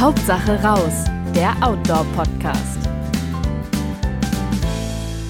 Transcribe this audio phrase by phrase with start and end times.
[0.00, 2.78] Hauptsache raus, der Outdoor-Podcast.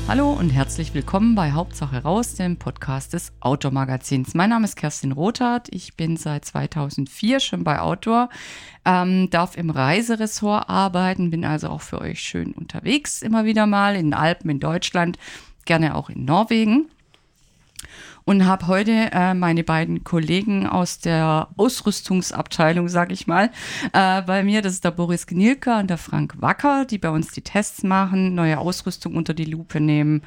[0.07, 4.35] Hallo und herzlich willkommen bei Hauptsache raus, dem Podcast des Outdoor-Magazins.
[4.35, 5.67] Mein Name ist Kerstin Rothardt.
[5.73, 8.29] Ich bin seit 2004 schon bei Outdoor,
[8.84, 13.96] ähm, darf im Reiseressort arbeiten, bin also auch für euch schön unterwegs immer wieder mal
[13.96, 15.18] in den Alpen in Deutschland,
[15.64, 16.89] gerne auch in Norwegen
[18.25, 23.51] und habe heute äh, meine beiden Kollegen aus der Ausrüstungsabteilung, sage ich mal,
[23.93, 24.62] äh, bei mir.
[24.62, 28.34] Das ist der Boris Gnilka und der Frank Wacker, die bei uns die Tests machen,
[28.34, 30.23] neue Ausrüstung unter die Lupe nehmen.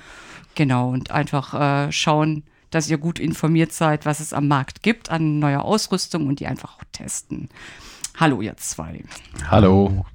[0.55, 1.53] Genau, und einfach
[1.87, 6.27] äh, schauen, dass ihr gut informiert seid, was es am Markt gibt an neuer Ausrüstung
[6.27, 7.49] und die einfach auch testen.
[8.19, 9.03] Hallo, ihr zwei.
[9.49, 10.05] Hallo.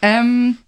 [0.00, 0.58] Ähm,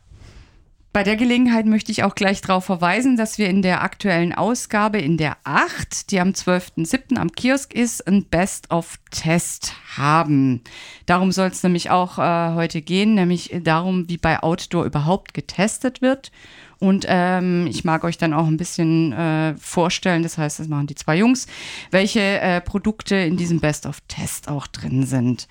[0.95, 4.99] bei der Gelegenheit möchte ich auch gleich darauf verweisen, dass wir in der aktuellen Ausgabe,
[4.99, 7.17] in der 8, die am 12.07.
[7.17, 10.63] am Kiosk ist, ein Best-of-Test haben.
[11.07, 16.01] Darum soll es nämlich auch äh, heute gehen, nämlich darum, wie bei Outdoor überhaupt getestet
[16.01, 16.31] wird.
[16.79, 20.87] Und ähm, ich mag euch dann auch ein bisschen äh, vorstellen, das heißt, das machen
[20.87, 21.49] die zwei Jungs,
[21.91, 25.49] welche äh, Produkte in diesem Best-of-Test auch drin sind.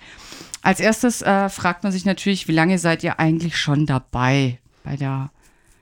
[0.62, 4.96] Als erstes äh, fragt man sich natürlich, wie lange seid ihr eigentlich schon dabei bei
[4.96, 5.30] der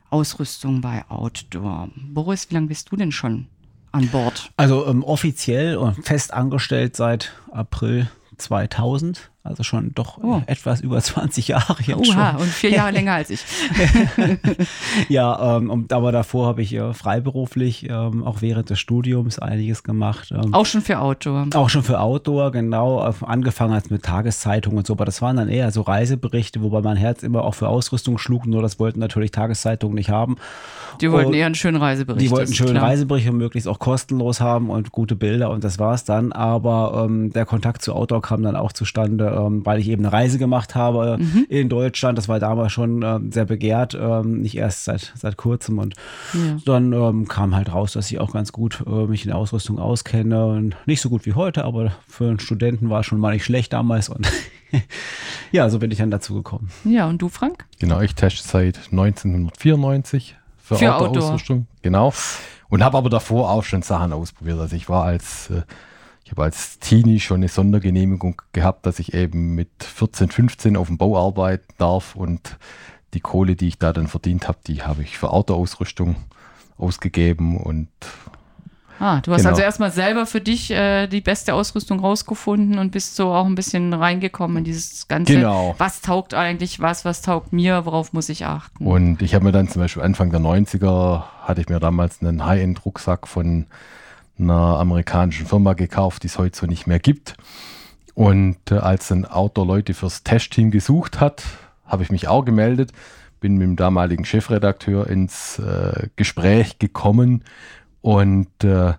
[0.09, 1.91] Ausrüstung bei Outdoor.
[1.97, 3.49] Boris, wie lange bist du denn schon
[3.91, 4.51] an Bord?
[4.57, 9.32] Also ähm, offiziell und fest angestellt seit April 2000.
[9.45, 10.41] Also schon doch oh.
[10.47, 12.43] etwas über 20 Jahre jetzt Oha, schon.
[12.43, 13.45] und vier Jahre länger als ich.
[15.09, 19.83] ja, ähm, und, aber davor habe ich äh, freiberuflich ähm, auch während des Studiums einiges
[19.83, 20.31] gemacht.
[20.31, 21.49] Ähm, auch schon für Outdoor.
[21.55, 23.05] Auch schon für Outdoor, genau.
[23.05, 26.81] Äh, angefangen als mit Tageszeitungen und so, aber das waren dann eher so Reiseberichte, wobei
[26.81, 30.37] mein Herz immer auch für Ausrüstung schlug, nur das wollten natürlich Tageszeitungen nicht haben.
[31.01, 32.25] Die wollten und eher einen schönen Reisebericht.
[32.25, 32.91] Die wollten einen schönen klar.
[32.91, 36.31] Reisebericht und möglichst auch kostenlos haben und gute Bilder und das war es dann.
[36.31, 40.13] Aber ähm, der Kontakt zu Outdoor kam dann auch zustande ähm, weil ich eben eine
[40.13, 41.47] Reise gemacht habe mhm.
[41.49, 42.19] in Deutschland.
[42.19, 45.79] Das war damals schon ähm, sehr begehrt, ähm, nicht erst seit, seit kurzem.
[45.79, 45.95] Und
[46.35, 46.59] ja.
[46.65, 49.79] dann ähm, kam halt raus, dass ich auch ganz gut äh, mich in der Ausrüstung
[49.79, 50.47] auskenne.
[50.47, 53.45] Und nicht so gut wie heute, aber für einen Studenten war es schon mal nicht
[53.45, 54.09] schlecht damals.
[54.09, 54.31] Und
[55.53, 56.71] ja, so bin ich dann dazu gekommen.
[56.85, 57.65] Ja, und du, Frank?
[57.79, 61.67] Genau, ich teste seit 1994 für, für Outdoor-Ausrüstung.
[61.83, 62.13] Genau.
[62.69, 64.59] Und habe aber davor auch schon Sachen ausprobiert.
[64.59, 65.63] Also ich war als äh,
[66.25, 70.87] ich habe als Teenie schon eine Sondergenehmigung gehabt, dass ich eben mit 14, 15 auf
[70.87, 72.57] dem Bau arbeiten darf und
[73.15, 76.17] die Kohle, die ich da dann verdient habe, die habe ich für Autoausrüstung
[76.79, 77.89] ausgegeben und
[79.03, 79.51] Ah, du hast genau.
[79.51, 83.57] also erstmal selber für dich äh, die beste Ausrüstung rausgefunden und bist so auch ein
[83.57, 85.75] bisschen reingekommen in dieses ganze, genau.
[85.79, 88.87] was taugt eigentlich was, was taugt mir, worauf muss ich achten.
[88.87, 92.47] Und ich habe mir dann zum Beispiel Anfang der 90er, hatte ich mir damals einen
[92.47, 93.67] High-End-Rucksack von
[94.39, 97.37] einer amerikanischen Firma gekauft, die es heute so nicht mehr gibt.
[98.15, 101.45] Und äh, als ein Outdoor-Leute fürs Testteam gesucht hat,
[101.87, 102.93] habe ich mich auch gemeldet,
[103.41, 107.45] bin mit dem damaligen Chefredakteur ins äh, Gespräch gekommen
[108.01, 108.95] und äh,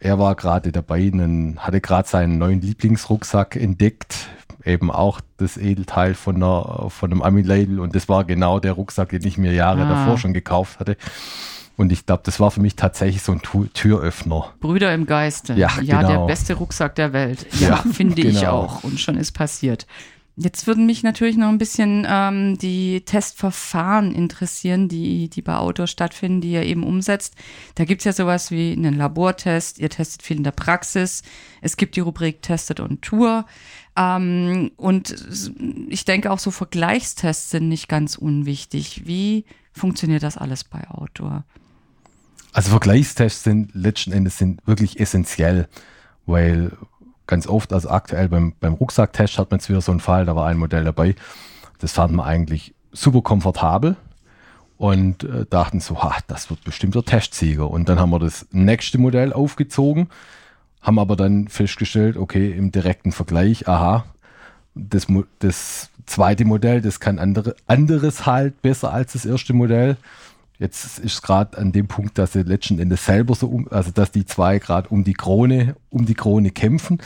[0.00, 4.28] er war gerade dabei, einen, hatte gerade seinen neuen Lieblingsrucksack entdeckt,
[4.64, 9.10] eben auch das Edelteil von, einer, von einem Ami-Label und das war genau der Rucksack,
[9.10, 9.88] den ich mir Jahre ah.
[9.88, 10.96] davor schon gekauft hatte.
[11.76, 13.40] Und ich glaube, das war für mich tatsächlich so ein
[13.72, 14.52] Türöffner.
[14.60, 15.54] Brüder im Geiste.
[15.54, 16.08] Ja, ja genau.
[16.08, 17.46] der beste Rucksack der Welt.
[17.60, 18.28] Ja, ja finde genau.
[18.28, 18.84] ich auch.
[18.84, 19.86] Und schon ist passiert.
[20.36, 25.86] Jetzt würden mich natürlich noch ein bisschen ähm, die Testverfahren interessieren, die, die bei Outdoor
[25.86, 27.34] stattfinden, die ihr eben umsetzt.
[27.74, 31.22] Da gibt es ja sowas wie einen Labortest, ihr testet viel in der Praxis.
[31.60, 33.44] Es gibt die Rubrik Tested on Tour.
[33.94, 35.14] Ähm, und
[35.90, 39.02] ich denke auch so Vergleichstests sind nicht ganz unwichtig.
[39.04, 41.44] Wie funktioniert das alles bei Outdoor?
[42.52, 45.68] Also Vergleichstests sind letzten Endes sind wirklich essentiell,
[46.26, 46.72] weil
[47.26, 50.36] ganz oft, also aktuell beim, beim Rucksacktest hat man jetzt wieder so einen Fall, da
[50.36, 51.14] war ein Modell dabei,
[51.78, 53.96] das fand man eigentlich super komfortabel
[54.76, 57.70] und äh, dachten so, ha, das wird bestimmt der Testsieger.
[57.70, 60.08] Und dann haben wir das nächste Modell aufgezogen,
[60.82, 64.04] haben aber dann festgestellt, okay, im direkten Vergleich, aha,
[64.74, 65.06] das,
[65.38, 69.96] das zweite Modell, das kann andere, anderes halt besser als das erste Modell.
[70.62, 73.90] Jetzt ist es gerade an dem Punkt, dass sie letzten Endes selber so um, also
[73.90, 77.02] dass die zwei gerade um die Krone, um die Krone kämpfen.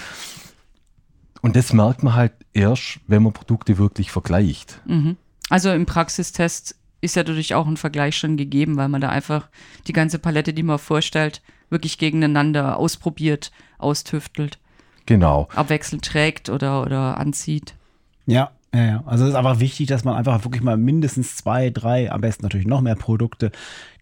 [1.40, 4.82] Und das merkt man halt erst, wenn man Produkte wirklich vergleicht.
[4.84, 5.16] Mhm.
[5.48, 9.48] Also im Praxistest ist ja dadurch auch ein Vergleich schon gegeben, weil man da einfach
[9.86, 14.58] die ganze Palette, die man vorstellt, wirklich gegeneinander ausprobiert, austüftelt.
[15.06, 15.48] Genau.
[15.54, 17.74] Abwechselnd trägt oder, oder anzieht.
[18.26, 19.02] Ja, ja, ja.
[19.06, 22.42] Also es ist einfach wichtig, dass man einfach wirklich mal mindestens zwei, drei, am besten
[22.44, 23.50] natürlich noch mehr Produkte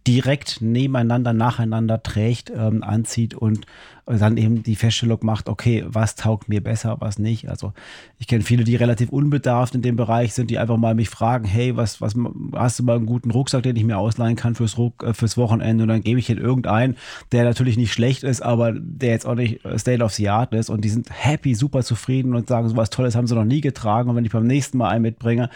[0.07, 3.67] direkt nebeneinander, nacheinander trägt, ähm, anzieht und
[4.07, 7.49] dann eben die Feststellung macht, okay, was taugt mir besser, was nicht.
[7.49, 7.73] Also
[8.19, 11.47] ich kenne viele, die relativ unbedarft in dem Bereich sind, die einfach mal mich fragen,
[11.47, 12.15] hey, was, was
[12.55, 15.39] hast du mal einen guten Rucksack, den ich mir ausleihen kann fürs, Ruck, äh, fürs
[15.39, 15.85] Wochenende?
[15.85, 16.97] Und dann gebe ich ihnen irgendeinen,
[17.33, 20.53] der natürlich nicht schlecht ist, aber der jetzt auch nicht äh, State of the Art
[20.53, 20.69] ist.
[20.69, 23.63] Und die sind happy, super zufrieden und sagen, so was Tolles haben sie noch nie
[23.63, 24.11] getragen.
[24.11, 25.49] Und wenn ich beim nächsten Mal einen mitbringe,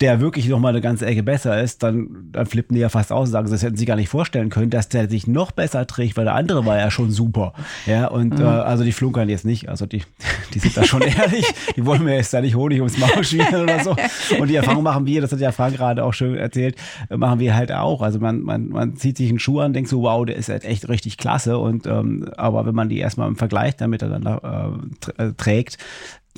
[0.00, 3.12] der wirklich noch mal eine ganze Ecke besser ist, dann, dann flippen die ja fast
[3.12, 5.86] aus und sagen, das hätten sie gar nicht vorstellen können, dass der sich noch besser
[5.86, 7.54] trägt, weil der andere war ja schon super.
[7.86, 8.44] Ja, und mhm.
[8.44, 10.02] äh, also die flunkern jetzt nicht, also die,
[10.54, 11.46] die sind da schon ehrlich,
[11.76, 13.96] die wollen mir jetzt da nicht Honig ums Maul schmieren oder so.
[14.38, 16.76] Und die Erfahrung machen wir, das hat ja Frank gerade auch schön erzählt,
[17.08, 18.02] machen wir halt auch.
[18.02, 20.64] Also man, man, man zieht sich einen Schuh an, denkt so, wow, der ist halt
[20.64, 21.56] echt richtig klasse.
[21.56, 25.78] Und ähm, aber wenn man die erstmal im Vergleich damit dann äh, trägt,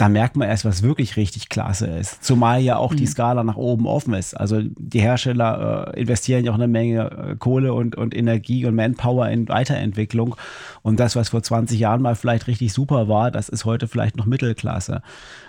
[0.01, 2.23] da merkt man erst, was wirklich richtig klasse ist.
[2.23, 2.97] Zumal ja auch mhm.
[2.97, 4.35] die Skala nach oben offen ist.
[4.35, 8.75] Also die Hersteller äh, investieren ja auch eine Menge äh, Kohle und, und Energie und
[8.75, 10.37] Manpower in Weiterentwicklung.
[10.83, 14.17] Und das, was vor 20 Jahren mal vielleicht richtig super war, das ist heute vielleicht
[14.17, 15.03] noch Mittelklasse.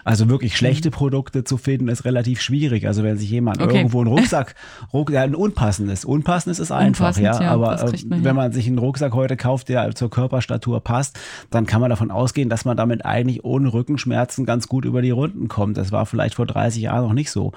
[0.04, 0.94] Also wirklich schlechte mhm.
[0.94, 2.88] Produkte zu finden, ist relativ schwierig.
[2.88, 3.78] Also wenn sich jemand okay.
[3.78, 4.56] irgendwo einen Rucksack,
[4.94, 7.42] Ruck, ja, ein unpassendes, unpassendes ist einfach, Unpassend, ja.
[7.42, 7.52] ja.
[7.52, 11.20] Aber äh, wenn man sich einen Rucksack heute kauft, der zur Körperstatur passt,
[11.52, 15.12] dann kann man davon ausgehen, dass man damit eigentlich ohne Rückenschmerzen ganz gut über die
[15.12, 15.78] Runden kommt.
[15.78, 17.52] Das war vielleicht vor 30 Jahren noch nicht so.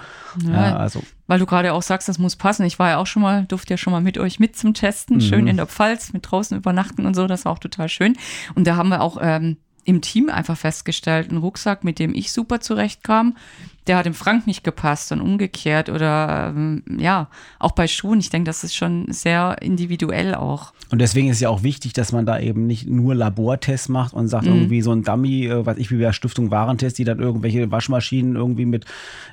[0.44, 1.02] Ja, ja also.
[1.26, 2.64] Weil du gerade auch sagst, das muss passen.
[2.64, 5.16] Ich war ja auch schon mal, durfte ja schon mal mit euch mit zum Testen,
[5.16, 5.20] mhm.
[5.20, 7.26] schön in der Pfalz, mit draußen übernachten und so.
[7.26, 8.16] Das war auch total schön.
[8.54, 12.32] Und da haben wir auch ähm, im Team einfach festgestellt, ein Rucksack, mit dem ich
[12.32, 13.36] super zurechtkam,
[13.86, 18.20] der hat dem Frank nicht gepasst und umgekehrt oder ähm, ja, auch bei Schuhen.
[18.20, 20.72] Ich denke, das ist schon sehr individuell auch.
[20.90, 24.28] Und deswegen ist ja auch wichtig, dass man da eben nicht nur Labortests macht und
[24.28, 24.52] sagt, mhm.
[24.52, 28.36] irgendwie so ein Dummy, äh, was ich wie bei Stiftung Warentest, die dann irgendwelche Waschmaschinen
[28.36, 28.84] irgendwie mit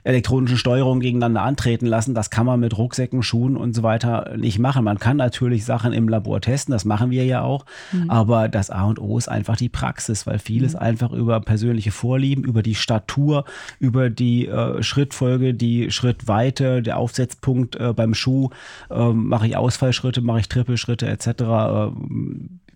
[0.04, 2.16] elektronischen Steuerungen gegeneinander antreten lassen.
[2.16, 4.84] Das kann man mit Rucksäcken, Schuhen und so weiter nicht machen.
[4.84, 7.66] Man kann natürlich Sachen im Labor testen, das machen wir ja auch.
[7.92, 8.10] Mhm.
[8.10, 10.80] Aber das A und O ist einfach die Praxis, weil vieles mhm.
[10.80, 13.44] einfach über persönliche Vorlieben, über die Statur,
[13.80, 18.50] über die äh, Schrittfolge, die Schrittweite, der Aufsetzpunkt äh, beim Schuh,
[18.90, 21.28] äh, mache ich Ausfallschritte, mache ich Trippelschritte etc.
[21.28, 21.92] Äh,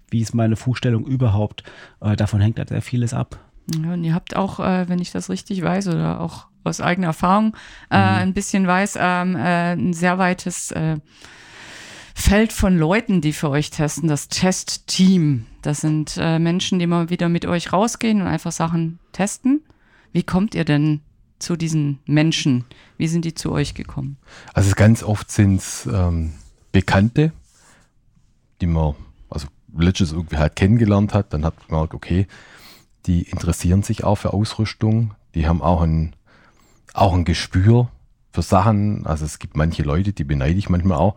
[0.09, 1.63] wie ist meine Fußstellung überhaupt?
[2.01, 3.39] Äh, davon hängt halt sehr vieles ab.
[3.81, 7.07] Ja, und ihr habt auch, äh, wenn ich das richtig weiß oder auch aus eigener
[7.07, 7.53] Erfahrung mhm.
[7.89, 10.73] ein bisschen weiß, ähm, ein sehr weites
[12.15, 15.45] Feld von Leuten, die für euch testen, das Testteam.
[15.61, 19.61] Das sind Menschen, die mal wieder mit euch rausgehen und einfach Sachen testen.
[20.13, 21.01] Wie kommt ihr denn
[21.43, 22.65] zu diesen Menschen?
[22.97, 24.17] Wie sind die zu euch gekommen?
[24.53, 26.33] Also ganz oft sind es ähm,
[26.71, 27.31] Bekannte,
[28.61, 28.95] die man
[29.29, 29.47] also
[29.77, 31.33] letztes irgendwie halt kennengelernt hat.
[31.33, 32.27] Dann hat man gemerkt, okay,
[33.05, 35.13] die interessieren sich auch für Ausrüstung.
[35.35, 36.15] Die haben auch ein,
[36.93, 37.89] auch ein Gespür
[38.31, 39.05] für Sachen.
[39.05, 41.15] Also es gibt manche Leute, die beneide ich manchmal auch.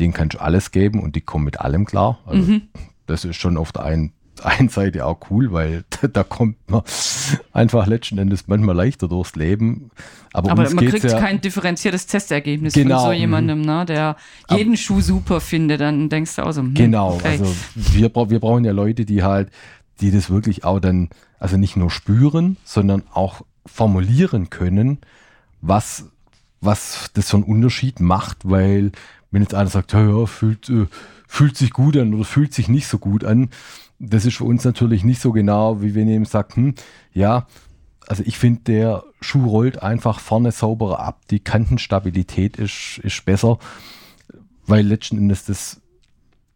[0.00, 2.18] Denen kannst du alles geben und die kommen mit allem klar.
[2.26, 2.62] Also mhm.
[3.06, 3.84] das ist schon auf der
[4.44, 6.82] einen Seite auch cool, weil da kommt man
[7.52, 9.90] einfach letzten Endes manchmal leichter durchs Leben.
[10.32, 14.16] Aber, Aber man kriegt ja, kein differenziertes Testergebnis genau, von so jemandem, ne, der
[14.50, 15.80] jeden ab, Schuh super findet.
[15.80, 17.38] Dann denkst du auch so, hm, Genau, okay.
[17.40, 19.50] also wir, wir brauchen ja Leute, die halt,
[20.00, 24.98] die das wirklich auch dann, also nicht nur spüren, sondern auch formulieren können,
[25.60, 26.06] was,
[26.60, 28.92] was das für einen Unterschied macht, weil
[29.30, 30.86] wenn jetzt einer sagt, ja, ja fühlt, äh,
[31.26, 33.50] fühlt sich gut an oder fühlt sich nicht so gut an,
[33.98, 36.74] das ist für uns natürlich nicht so genau, wie wenn jemand sagt, hm,
[37.12, 37.46] ja,
[38.06, 43.58] also ich finde, der Schuh rollt einfach vorne sauberer ab, die Kantenstabilität ist, ist besser,
[44.66, 45.80] weil letzten Endes das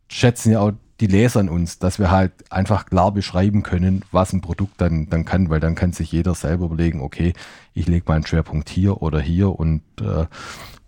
[0.08, 4.32] schätzen ja auch die Leser an uns, dass wir halt einfach klar beschreiben können, was
[4.32, 7.32] ein Produkt dann, dann kann, weil dann kann sich jeder selber überlegen, okay,
[7.72, 10.26] ich lege meinen Schwerpunkt hier oder hier und, äh,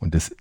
[0.00, 0.36] und das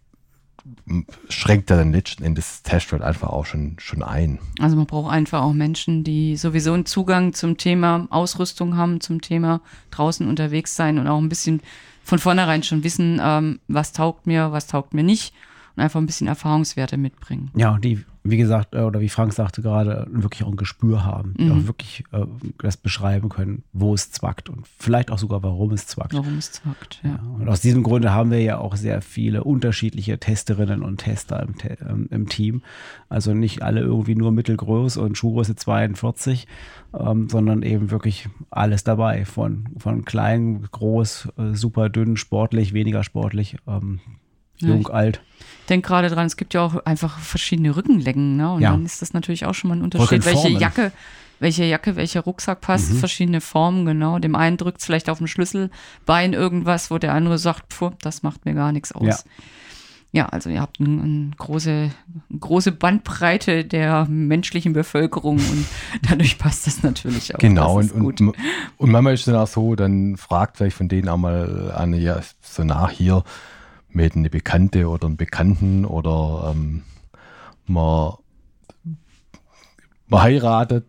[1.29, 4.39] schränkt dann letzten Endes das Testfeld einfach auch schon, schon ein.
[4.59, 9.21] Also man braucht einfach auch Menschen, die sowieso einen Zugang zum Thema Ausrüstung haben, zum
[9.21, 11.61] Thema draußen unterwegs sein und auch ein bisschen
[12.03, 15.33] von vornherein schon wissen, ähm, was taugt mir, was taugt mir nicht
[15.75, 17.51] und einfach ein bisschen Erfahrungswerte mitbringen.
[17.55, 21.33] Ja, die wie gesagt, äh, oder wie Frank sagte gerade, wirklich auch ein Gespür haben,
[21.37, 21.51] mhm.
[21.51, 22.25] auch wirklich äh,
[22.59, 26.13] das beschreiben können, wo es zwackt und vielleicht auch sogar, warum es zwackt.
[26.13, 27.11] Warum es zwackt, ja.
[27.11, 27.19] ja.
[27.39, 31.55] Und aus diesem Grunde haben wir ja auch sehr viele unterschiedliche Testerinnen und Tester im,
[31.87, 32.61] ähm, im Team.
[33.09, 36.47] Also nicht alle irgendwie nur mittelgroß und Schuhgröße 42,
[36.93, 43.03] ähm, sondern eben wirklich alles dabei, von, von klein, groß, äh, super dünn, sportlich, weniger
[43.03, 43.57] sportlich.
[43.67, 43.99] Ähm,
[44.61, 45.21] Jung, ja, alt.
[45.61, 48.53] Ich denke gerade dran, es gibt ja auch einfach verschiedene Rückenlängen, ne?
[48.53, 48.71] Und ja.
[48.71, 50.91] dann ist das natürlich auch schon mal ein Unterschied, welche Jacke,
[51.41, 52.97] welche Jacke, welcher Rucksack passt, mhm.
[52.97, 54.19] verschiedene Formen, genau.
[54.19, 58.21] Dem einen drückt es vielleicht auf dem Schlüsselbein irgendwas, wo der andere sagt, pfuh, das
[58.23, 59.07] macht mir gar nichts aus.
[59.07, 60.23] Ja.
[60.23, 61.89] ja, also ihr habt eine, eine große,
[62.39, 65.65] große Bandbreite der menschlichen Bevölkerung und
[66.09, 67.39] dadurch passt das natürlich auch.
[67.39, 68.21] Genau, und, und,
[68.77, 71.97] und manchmal ist es dann auch so, dann fragt vielleicht von denen auch mal eine,
[71.97, 73.23] ja, so nach hier
[73.93, 76.83] mit eine Bekannte oder einen Bekannten oder ähm,
[77.65, 78.13] man,
[80.07, 80.85] man heiratet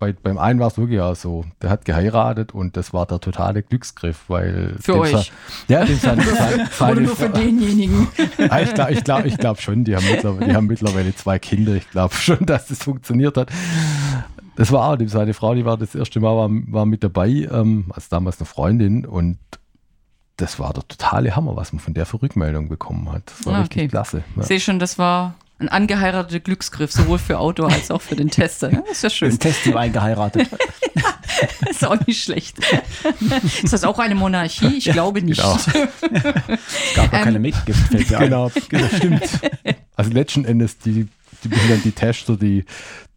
[0.00, 3.20] bei, beim einen war es wirklich auch so, der hat geheiratet und das war der
[3.20, 4.76] totale Glücksgriff, weil.
[4.80, 5.30] Für euch?
[5.68, 6.22] ja, den seine,
[6.72, 8.08] seine Oder nur für denjenigen?
[8.48, 11.38] Ah, ich glaube ich glaub, ich glaub schon, die haben, mittlerweile, die haben mittlerweile zwei
[11.38, 11.74] Kinder.
[11.74, 13.50] Ich glaube schon, dass das funktioniert hat.
[14.56, 17.84] Das war auch, seine Frau, die war das erste Mal war, war mit dabei, ähm,
[17.90, 19.38] als damals eine Freundin und
[20.40, 23.22] das war der totale Hammer, was man von der für Rückmeldung bekommen hat.
[23.26, 24.24] Das war ah, richtig klasse.
[24.36, 24.42] Ja.
[24.42, 28.30] Ich sehe schon, das war ein angeheiratete Glücksgriff, sowohl für Outdoor als auch für den
[28.30, 28.72] Tester.
[28.72, 29.30] Ja, ist ja schön.
[29.30, 30.48] Das Testteam eingeheiratet.
[31.70, 32.58] ist auch nicht schlecht.
[33.62, 34.78] Ist das auch eine Monarchie?
[34.78, 35.40] Ich glaube nicht.
[35.40, 35.56] Genau.
[35.56, 39.22] es gab gar keine ähm, Mitgift, fällt mir Genau, genau stimmt.
[39.96, 41.08] Also letzten Endes, die,
[41.44, 42.64] die, die Tester, die,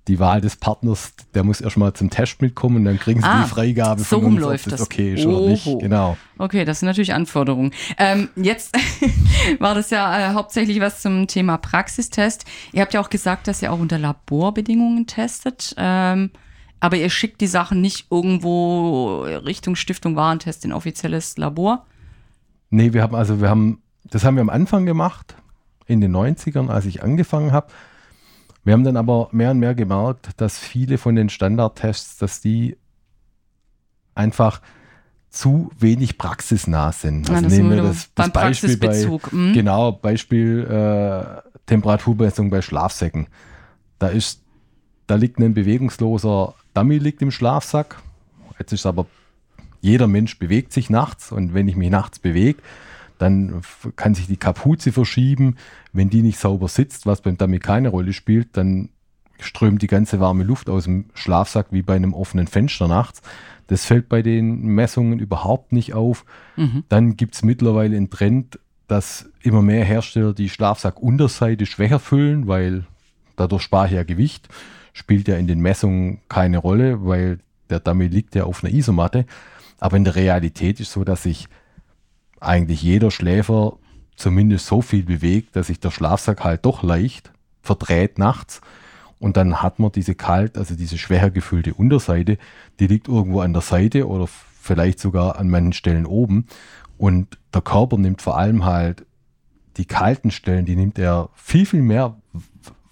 [0.08, 3.44] die Wahl des Partners, der muss erstmal zum Test mitkommen und dann kriegen sie ah,
[3.44, 5.66] die Freigabe so von uns, läuft das okay ist oder nicht.
[5.80, 6.18] Genau.
[6.38, 7.72] Okay, das sind natürlich Anforderungen.
[7.98, 8.76] Ähm, jetzt
[9.60, 12.44] war das ja äh, hauptsächlich was zum Thema Praxistest.
[12.74, 15.74] Ihr habt ja auch gesagt, dass ihr auch unter Laborbedingungen testet.
[15.78, 16.32] Ähm,
[16.82, 21.86] aber ihr schickt die Sachen nicht irgendwo Richtung Stiftung Warentest in offizielles Labor?
[22.72, 25.36] Nee, wir haben also, wir haben, das haben wir am Anfang gemacht,
[25.86, 27.68] in den 90ern, als ich angefangen habe
[28.63, 32.77] wir haben dann aber mehr und mehr gemerkt, dass viele von den Standardtests, dass die
[34.15, 34.62] einfach
[35.29, 37.29] zu wenig praxisnah sind.
[37.29, 39.53] Also ja, nehmen wir das, das Beispiel bei, mhm.
[39.53, 43.27] genau, Beispiel äh, Temperaturmessung bei Schlafsäcken.
[44.00, 44.41] Da ist,
[45.08, 47.98] da liegt ein bewegungsloser Dummy liegt im Schlafsack.
[48.60, 49.08] Jetzt ist aber
[49.82, 52.62] jeder Mensch bewegt sich nachts und wenn ich mich nachts bewege,
[53.24, 53.62] dann
[53.96, 55.56] kann sich die Kapuze verschieben.
[55.94, 58.89] Wenn die nicht sauber sitzt, was beim Dummy keine Rolle spielt, dann
[59.39, 63.22] strömt die ganze warme Luft aus dem Schlafsack wie bei einem offenen Fenster nachts.
[63.68, 66.25] Das fällt bei den Messungen überhaupt nicht auf.
[66.58, 66.84] Mhm.
[66.89, 72.86] Dann gibt es mittlerweile einen Trend, dass immer mehr Hersteller die Schlafsackunterseite schwächer füllen, weil
[73.38, 74.50] dadurch spare ich ja Gewicht.
[74.92, 77.39] Spielt ja in den Messungen keine Rolle, weil
[77.70, 79.25] der Dummy liegt ja auf einer Isomatte.
[79.80, 81.48] Aber in der Realität ist so, dass ich
[82.44, 83.78] eigentlich jeder Schläfer
[84.16, 87.32] zumindest so viel bewegt, dass sich der Schlafsack halt doch leicht
[87.62, 88.62] verdreht nachts.
[89.20, 92.38] Und dann hat man diese kalt, also diese schwächer gefüllte Unterseite,
[92.80, 96.48] die liegt irgendwo an der Seite oder vielleicht sogar an manchen Stellen oben.
[96.98, 99.06] Und der Körper nimmt vor allem halt
[99.78, 102.18] die kalten Stellen, die nimmt er viel, viel mehr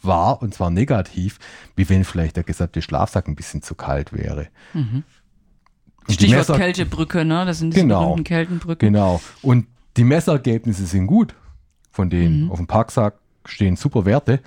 [0.02, 1.38] wahr und zwar negativ,
[1.76, 4.48] wie wenn vielleicht der gesamte Schlafsack ein bisschen zu kalt wäre.
[4.74, 5.04] Mhm.
[6.10, 7.46] Stichwort Messer, Kältebrücke, ne?
[7.46, 8.94] Das sind diese genau, Kältenbrücken.
[8.94, 9.22] Genau.
[9.42, 9.68] Und
[9.98, 11.36] die Messergebnisse sind gut
[11.92, 12.46] von denen.
[12.46, 12.52] Mhm.
[12.52, 13.16] Auf dem Parksack
[13.46, 14.40] stehen super Werte,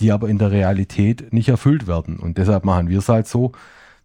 [0.00, 2.18] die aber in der Realität nicht erfüllt werden.
[2.18, 3.52] Und deshalb machen wir es halt so,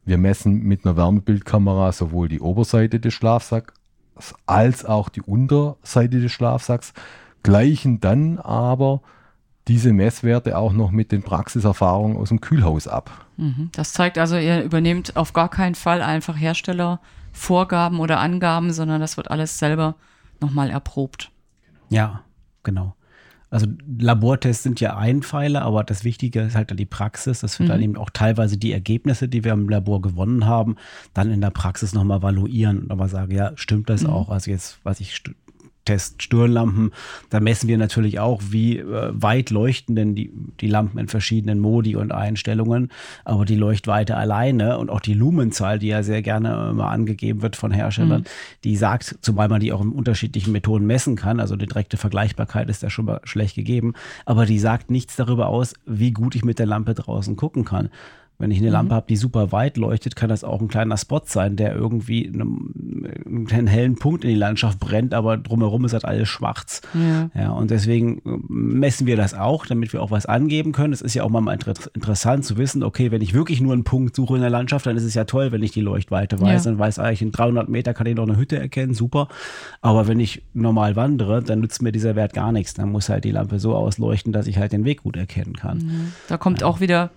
[0.06, 3.74] wir messen mit einer Wärmebildkamera sowohl die Oberseite des Schlafsacks
[4.46, 6.94] als auch die Unterseite des Schlafsacks,
[7.42, 9.02] gleichen dann aber
[9.68, 13.26] diese Messwerte auch noch mit den Praxiserfahrungen aus dem Kühlhaus ab.
[13.38, 13.70] Mhm.
[13.74, 19.18] Das zeigt also, ihr übernehmt auf gar keinen Fall einfach Herstellervorgaben oder Angaben, sondern das
[19.18, 19.96] wird alles selber
[20.42, 21.32] nochmal erprobt.
[21.90, 22.22] Ja,
[22.64, 22.96] genau.
[23.54, 23.68] Also
[24.00, 27.66] Labortests sind ja ein Pfeiler, aber das Wichtige ist halt dann die Praxis, dass wir
[27.66, 27.70] mhm.
[27.70, 30.76] dann eben auch teilweise die Ergebnisse, die wir im Labor gewonnen haben,
[31.14, 34.10] dann in der Praxis nochmal valuieren und nochmal sagen, ja, stimmt das mhm.
[34.10, 34.30] auch?
[34.30, 35.22] Also jetzt, was ich
[35.86, 36.92] Test Stirnlampen.
[37.30, 41.60] Da messen wir natürlich auch, wie äh, weit leuchten denn die, die Lampen in verschiedenen
[41.60, 42.90] Modi und Einstellungen.
[43.26, 47.56] Aber die Leuchtweite alleine und auch die Lumenzahl, die ja sehr gerne immer angegeben wird
[47.56, 48.26] von Herstellern, mhm.
[48.64, 52.70] die sagt, zumal man die auch in unterschiedlichen Methoden messen kann, also die direkte Vergleichbarkeit
[52.70, 53.94] ist ja schon mal schlecht gegeben,
[54.26, 57.90] aber die sagt nichts darüber aus, wie gut ich mit der Lampe draußen gucken kann.
[58.40, 58.74] Wenn ich eine mhm.
[58.74, 62.28] Lampe habe, die super weit leuchtet, kann das auch ein kleiner Spot sein, der irgendwie
[62.28, 66.82] einen, einen hellen Punkt in die Landschaft brennt, aber drumherum ist halt alles schwarz.
[66.94, 67.30] Ja.
[67.40, 67.52] ja.
[67.52, 70.94] und deswegen äh, messen wir das auch, damit wir auch was angeben können.
[70.94, 73.84] Es ist ja auch mal inter interessant zu wissen, okay, wenn ich wirklich nur einen
[73.84, 76.66] Punkt suche in der Landschaft, dann ist es ja toll, wenn ich die Leuchtweite weiß.
[76.66, 76.72] Ja.
[76.72, 79.28] Dann weiß ich, in 300 Meter kann ich noch eine Hütte erkennen, super.
[79.82, 82.74] Aber wenn ich normal wandere, dann nützt mir dieser Wert gar nichts.
[82.74, 86.12] Dann muss halt die Lampe so ausleuchten, dass ich halt den Weg gut erkennen kann.
[86.28, 86.68] Da kommt ja.
[86.68, 87.12] auch wieder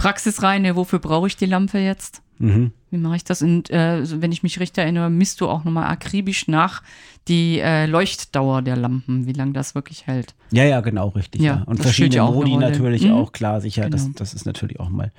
[0.00, 2.22] Praxis rein, ja, wofür brauche ich die Lampe jetzt?
[2.38, 2.72] Mhm.
[2.90, 3.42] Wie mache ich das?
[3.42, 6.82] Und äh, wenn ich mich richtig erinnere, misst du auch nochmal akribisch nach
[7.28, 10.34] die äh, Leuchtdauer der Lampen, wie lange das wirklich hält.
[10.50, 11.42] Ja, ja, genau, richtig.
[11.42, 11.62] Ja, ja.
[11.64, 13.12] Und verschiedene Modi natürlich mhm.
[13.12, 13.82] auch, klar, sicher.
[13.82, 13.92] Genau.
[13.92, 15.12] Das, das ist natürlich auch mal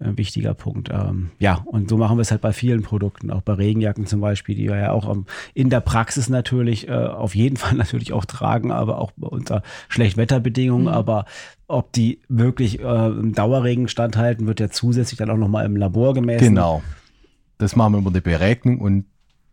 [0.00, 0.90] ein wichtiger Punkt.
[0.90, 4.20] Ähm, ja, und so machen wir es halt bei vielen Produkten, auch bei Regenjacken zum
[4.20, 5.16] Beispiel, die wir ja auch
[5.54, 10.86] in der Praxis natürlich äh, auf jeden Fall natürlich auch tragen, aber auch unter Schlechtwetterbedingungen.
[10.86, 10.92] Mhm.
[10.92, 11.24] Aber
[11.66, 16.14] ob die wirklich äh, im Dauerregen standhalten, wird ja zusätzlich dann auch nochmal im Labor
[16.14, 16.44] gemessen.
[16.44, 16.82] Genau.
[17.58, 19.06] Das machen wir über die Beregnung und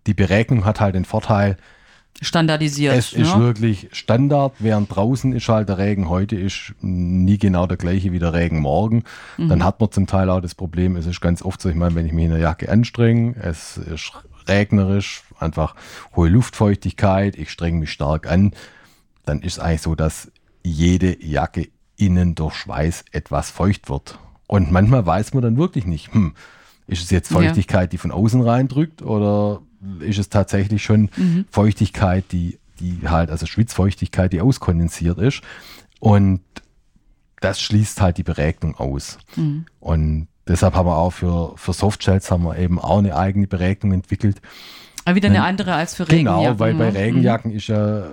[0.08, 1.58] die Beregnung hat halt den Vorteil,
[2.22, 2.96] standardisiert.
[2.96, 3.42] Es ist ne?
[3.42, 8.20] wirklich Standard, während draußen ist halt der Regen heute ist nie genau der gleiche wie
[8.20, 9.04] der Regen morgen.
[9.38, 9.50] Mhm.
[9.50, 11.96] Dann hat man zum Teil auch das Problem, es ist ganz oft so, ich meine,
[11.96, 14.14] wenn ich mich in der Jacke anstrenge, es ist
[14.48, 15.76] regnerisch, einfach
[16.16, 18.54] hohe Luftfeuchtigkeit, ich strenge mich stark an,
[19.26, 20.32] dann ist es eigentlich so, dass
[20.64, 24.20] jede Jacke innen durch Schweiß etwas feucht wird.
[24.48, 26.34] Und manchmal weiß man dann wirklich nicht, hm,
[26.88, 27.88] ist es jetzt Feuchtigkeit, ja.
[27.88, 29.62] die von außen reindrückt oder
[30.00, 31.46] ist es tatsächlich schon mhm.
[31.50, 35.42] Feuchtigkeit, die, die halt, also Schwitzfeuchtigkeit, die auskondensiert ist.
[36.00, 36.42] Und
[37.40, 39.18] das schließt halt die Beregnung aus.
[39.36, 39.66] Mhm.
[39.80, 43.94] Und deshalb haben wir auch für, für Softshells haben wir eben auch eine eigene Beregnung
[43.94, 44.42] entwickelt.
[45.06, 46.44] Aber wieder eine andere als für Regenjacken.
[46.44, 46.96] Genau, weil bei ne?
[46.96, 47.58] Regenjacken mhm.
[47.58, 48.12] ist ja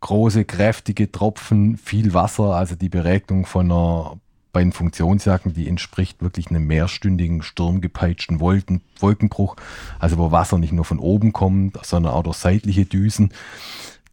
[0.00, 4.18] große, kräftige Tropfen, viel Wasser, also die Beregnung von einer
[4.56, 9.56] bei den Funktionsjacken, die entspricht wirklich einem mehrstündigen sturmgepeitschten Wolken, Wolkenbruch,
[9.98, 13.34] also wo Wasser nicht nur von oben kommt, sondern auch durch seitliche Düsen.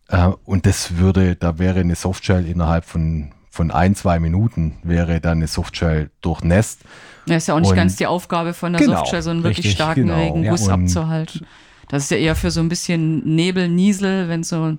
[0.09, 5.21] Äh, und das würde, da wäre eine Softshell innerhalb von, von ein, zwei Minuten wäre
[5.21, 6.81] dann eine Softshell durchnässt.
[7.25, 9.43] Ja, ist ja auch nicht und ganz die Aufgabe von der genau, Softshell, so einen
[9.43, 11.47] wirklich richtig, starken genau, Regenguss ja, abzuhalten.
[11.87, 14.77] Das ist ja eher für so ein bisschen Nebel, Niesel, wenn so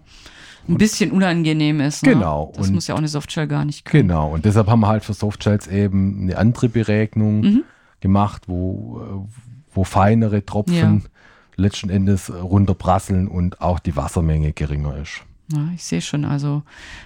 [0.69, 2.05] ein bisschen unangenehm ist.
[2.05, 2.15] Ne?
[2.15, 2.53] Genau.
[2.57, 4.09] Das und muss ja auch eine Softshell gar nicht können.
[4.09, 4.33] Genau.
[4.33, 7.65] Und deshalb haben wir halt für Softshells eben eine andere Beregnung mhm.
[8.01, 9.27] gemacht, wo,
[9.73, 11.11] wo feinere Tropfen ja.
[11.57, 15.23] letzten Endes runterprasseln und auch die Wassermenge geringer ist.
[15.53, 16.63] Ja, ich sehe schon, also,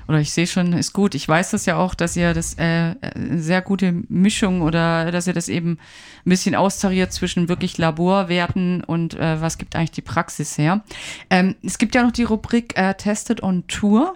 [0.07, 1.17] oder ich sehe schon, ist gut.
[1.17, 2.95] Ich weiß das ja auch, dass ihr das äh,
[3.37, 9.15] sehr gute Mischung oder dass ihr das eben ein bisschen austariert zwischen wirklich Laborwerten und
[9.15, 10.83] äh, was gibt eigentlich die Praxis her.
[11.31, 14.15] Ähm, es gibt ja noch die Rubrik äh, Tested on Tour.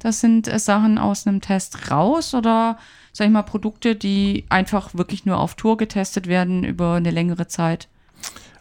[0.00, 2.76] Das sind äh, Sachen aus einem Test raus oder,
[3.14, 7.46] sag ich mal, Produkte, die einfach wirklich nur auf Tour getestet werden über eine längere
[7.46, 7.88] Zeit?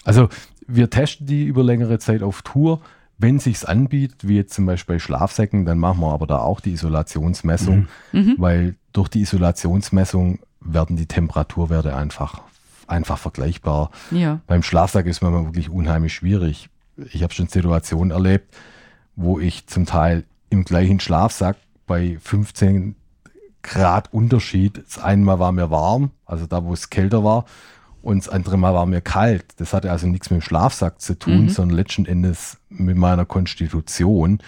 [0.06, 0.30] Also,
[0.68, 2.82] wir testen die über längere Zeit auf Tour.
[3.18, 6.60] Wenn sich's anbietet, wie jetzt zum Beispiel bei Schlafsäcken, dann machen wir aber da auch
[6.60, 8.20] die Isolationsmessung, mhm.
[8.20, 8.36] mhm.
[8.38, 12.42] weil durch die Isolationsmessung werden die Temperaturwerte einfach,
[12.88, 13.92] einfach vergleichbar.
[14.12, 14.42] Ja.
[14.48, 16.70] Beim Schlafsack ist man wirklich unheimlich schwierig.
[17.12, 18.56] Ich habe schon Situationen erlebt,
[19.16, 22.96] wo ich zum Teil im gleichen Schlafsack bei 15
[23.62, 27.46] Grad Unterschied, das eine Mal war mir warm, also da, wo es kälter war,
[28.06, 29.46] und das andere Mal war mir kalt.
[29.58, 31.50] Das hatte also nichts mit dem Schlafsack zu tun, mhm.
[31.50, 34.40] sondern letzten Endes mit meiner Konstitution.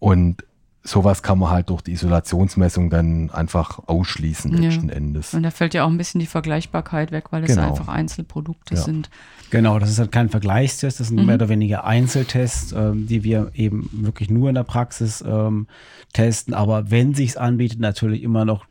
[0.00, 0.44] Und
[0.82, 4.96] sowas kann man halt durch die Isolationsmessung dann einfach ausschließen letzten ja.
[4.96, 5.34] Endes.
[5.34, 7.68] Und da fällt ja auch ein bisschen die Vergleichbarkeit weg, weil es genau.
[7.68, 8.80] einfach Einzelprodukte ja.
[8.80, 9.08] sind.
[9.50, 11.26] Genau, das ist halt kein Vergleichstest, das sind mhm.
[11.26, 15.68] mehr oder weniger Einzeltests, ähm, die wir eben wirklich nur in der Praxis ähm,
[16.12, 16.54] testen.
[16.54, 18.64] Aber wenn sich's anbietet, natürlich immer noch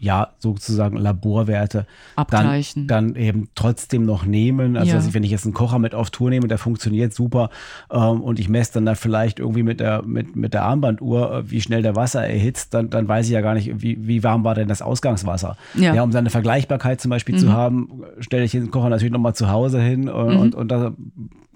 [0.00, 2.86] ja, sozusagen Laborwerte Abgleichen.
[2.86, 4.76] Dann, dann eben trotzdem noch nehmen.
[4.76, 5.14] Also ja.
[5.14, 7.50] wenn ich jetzt einen Kocher mit auf Tour nehme, der funktioniert super
[7.90, 11.50] ähm, und ich messe dann da vielleicht irgendwie mit der, mit, mit der Armbanduhr, äh,
[11.50, 14.44] wie schnell der Wasser erhitzt, dann, dann weiß ich ja gar nicht, wie, wie warm
[14.44, 15.56] war denn das Ausgangswasser.
[15.74, 17.40] Ja, ja um seine Vergleichbarkeit zum Beispiel mhm.
[17.40, 20.38] zu haben, stelle ich den Kocher natürlich nochmal zu Hause hin äh, mhm.
[20.38, 20.92] und, und da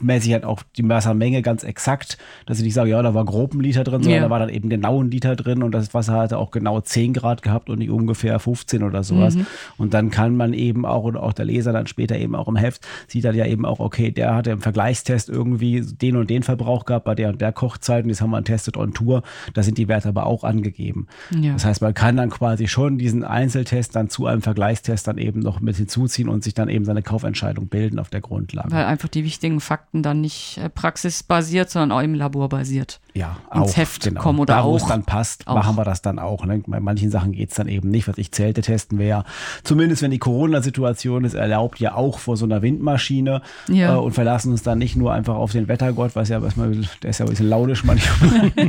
[0.02, 3.24] messe ich halt auch die Wassermenge ganz exakt, dass ich nicht sage, ja, da war
[3.24, 4.26] grob ein Liter drin, sondern ja.
[4.26, 7.12] da war dann eben genau ein Liter drin und das Wasser hatte auch genau 10
[7.12, 9.34] Grad gehabt und nicht ungefähr ungefähr 15 oder sowas.
[9.34, 9.46] Mhm.
[9.76, 12.56] Und dann kann man eben auch, und auch der Leser dann später eben auch im
[12.56, 16.42] Heft, sieht dann ja eben auch, okay, der hatte im Vergleichstest irgendwie den und den
[16.42, 19.22] Verbrauch gehabt bei der und der Kochzeit und jetzt haben wir einen Tested on Tour.
[19.54, 21.06] Da sind die Werte aber auch angegeben.
[21.38, 21.52] Ja.
[21.52, 25.40] Das heißt, man kann dann quasi schon diesen Einzeltest dann zu einem Vergleichstest dann eben
[25.40, 28.70] noch mit hinzuziehen und sich dann eben seine Kaufentscheidung bilden auf der Grundlage.
[28.70, 33.00] Weil einfach die wichtigen Fakten dann nicht äh, praxisbasiert, sondern auch im Labor basiert.
[33.14, 34.22] Ja, ins auch, Heft genau.
[34.22, 34.72] kommen oder da, auch.
[34.72, 35.54] wo es dann passt, auch.
[35.54, 36.46] machen wir das dann auch.
[36.46, 36.62] Ne?
[36.66, 38.08] Bei manchen Sachen geht es dann eben nicht.
[38.08, 39.24] Was ich Zelte testen ja,
[39.64, 43.94] zumindest wenn die Corona-Situation ist, erlaubt ja auch vor so einer Windmaschine ja.
[43.94, 46.72] äh, und verlassen uns dann nicht nur einfach auf den Wettergott, was ja erstmal,
[47.02, 48.50] der ist ja ein bisschen launisch manchmal.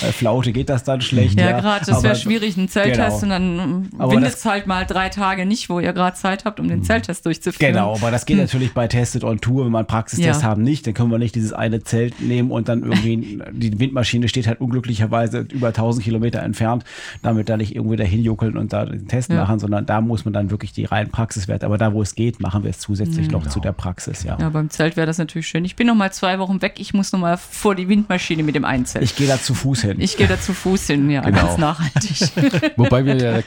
[0.00, 1.38] Bei Flaute geht das dann schlecht.
[1.38, 1.60] Ja, ja.
[1.60, 3.36] gerade, das wäre schwierig, einen Zelttest genau.
[3.36, 6.68] und dann windet es halt mal drei Tage nicht, wo ihr gerade Zeit habt, um
[6.68, 6.84] den mhm.
[6.84, 7.72] Zelttest durchzuführen.
[7.72, 8.44] Genau, aber das geht hm.
[8.44, 10.48] natürlich bei Tested on Tour, wenn wir einen Praxistest ja.
[10.48, 10.86] haben, nicht.
[10.86, 14.60] Dann können wir nicht dieses eine Zelt nehmen und dann irgendwie, die Windmaschine steht halt
[14.60, 16.84] unglücklicherweise über 1000 Kilometer entfernt,
[17.22, 19.36] damit da nicht irgendwie dahin juckeln und da den Test ja.
[19.36, 21.66] machen, sondern da muss man dann wirklich die reinen Praxiswerte.
[21.66, 24.36] Aber da, wo es geht, machen wir es zusätzlich noch zu der Praxis, ja.
[24.38, 25.64] Ja, beim Zelt wäre das natürlich schön.
[25.64, 26.74] Ich bin noch mal zwei Wochen weg.
[26.78, 29.04] Ich muss noch mal vor die Windmaschine mit dem Einzelt.
[29.04, 30.00] Ich gehe da zu Fuß hin.
[30.00, 31.46] Ich gehe da zu Fuß hin, ja, genau.
[31.46, 32.72] ganz nachhaltig.
[32.76, 33.40] Wobei wir ja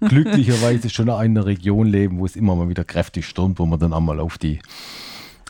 [0.00, 3.78] glücklicherweise schon in einer Region leben, wo es immer mal wieder kräftig stürmt, wo man
[3.78, 4.60] dann einmal auf die,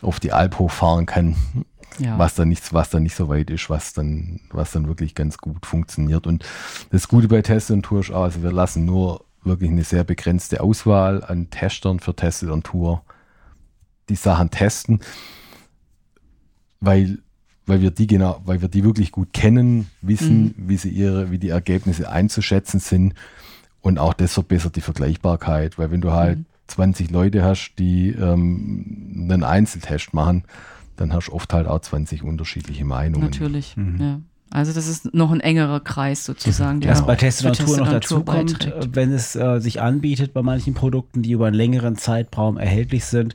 [0.01, 1.37] auf die Alp hochfahren kann.
[1.99, 2.19] Ja.
[2.19, 5.39] Was dann nicht, was dann nicht so weit ist, was dann, was dann wirklich ganz
[5.39, 6.27] gut funktioniert.
[6.27, 6.45] Und
[6.91, 10.05] das Gute bei Test und Tour ist auch, also wir lassen nur wirklich eine sehr
[10.05, 13.03] begrenzte Auswahl an Testern für Test und Tour
[14.09, 15.01] die Sachen testen,
[16.81, 17.19] weil
[17.65, 20.55] weil wir die genau, weil wir die wirklich gut kennen, wissen, mhm.
[20.57, 23.15] wie sie ihre, wie die Ergebnisse einzuschätzen sind
[23.81, 26.47] und auch das verbessert die Vergleichbarkeit, weil wenn du halt mhm.
[26.67, 30.45] 20 Leute hast, die ähm, einen Einzeltest machen,
[30.97, 33.25] dann hast du oft halt auch 20 unterschiedliche Meinungen.
[33.25, 34.01] Natürlich, mhm.
[34.01, 34.21] ja.
[34.53, 36.85] Also das ist noch ein engerer Kreis sozusagen.
[36.87, 40.75] Was bei Test und Natur noch dazu kommt, wenn es äh, sich anbietet bei manchen
[40.75, 43.35] Produkten, die über einen längeren Zeitraum erhältlich sind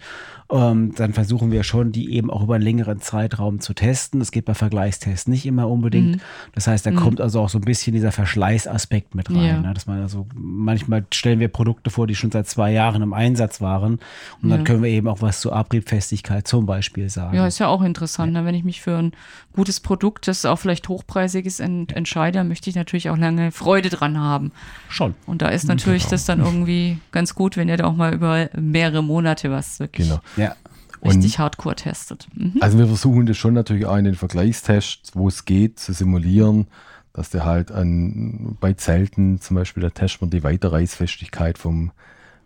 [0.49, 4.19] ähm, dann versuchen wir schon, die eben auch über einen längeren Zeitraum zu testen.
[4.19, 6.15] Das geht bei Vergleichstests nicht immer unbedingt.
[6.15, 6.21] Mhm.
[6.55, 6.95] Das heißt, da mhm.
[6.95, 9.43] kommt also auch so ein bisschen dieser Verschleißaspekt mit rein.
[9.43, 9.59] Ja.
[9.59, 9.73] Ne?
[9.73, 13.59] Dass man also manchmal stellen wir Produkte vor, die schon seit zwei Jahren im Einsatz
[13.59, 13.99] waren.
[14.41, 14.55] Und ja.
[14.55, 17.35] dann können wir eben auch was zur Abriebfestigkeit zum Beispiel sagen.
[17.35, 18.33] Ja, ist ja auch interessant.
[18.33, 18.41] Ja.
[18.41, 18.47] Ne?
[18.47, 19.11] Wenn ich mich für ein
[19.57, 23.89] gutes Produkt, das auch vielleicht hochpreisig ist, ent entscheide, möchte ich natürlich auch lange Freude
[23.89, 24.51] dran haben.
[24.87, 25.15] Schon.
[25.25, 26.11] Und da ist natürlich genau.
[26.11, 30.09] das dann irgendwie ganz gut, wenn ihr da auch mal über mehrere Monate was wirklich
[30.09, 30.55] genau ja.
[31.03, 32.27] richtig und hardcore testet.
[32.35, 32.57] Mhm.
[32.61, 36.67] Also wir versuchen das schon natürlich auch in den Vergleichstests, wo es geht, zu simulieren,
[37.13, 41.91] dass der halt an, bei Zelten zum Beispiel, da testen wir die Weiterreißfestigkeit vom,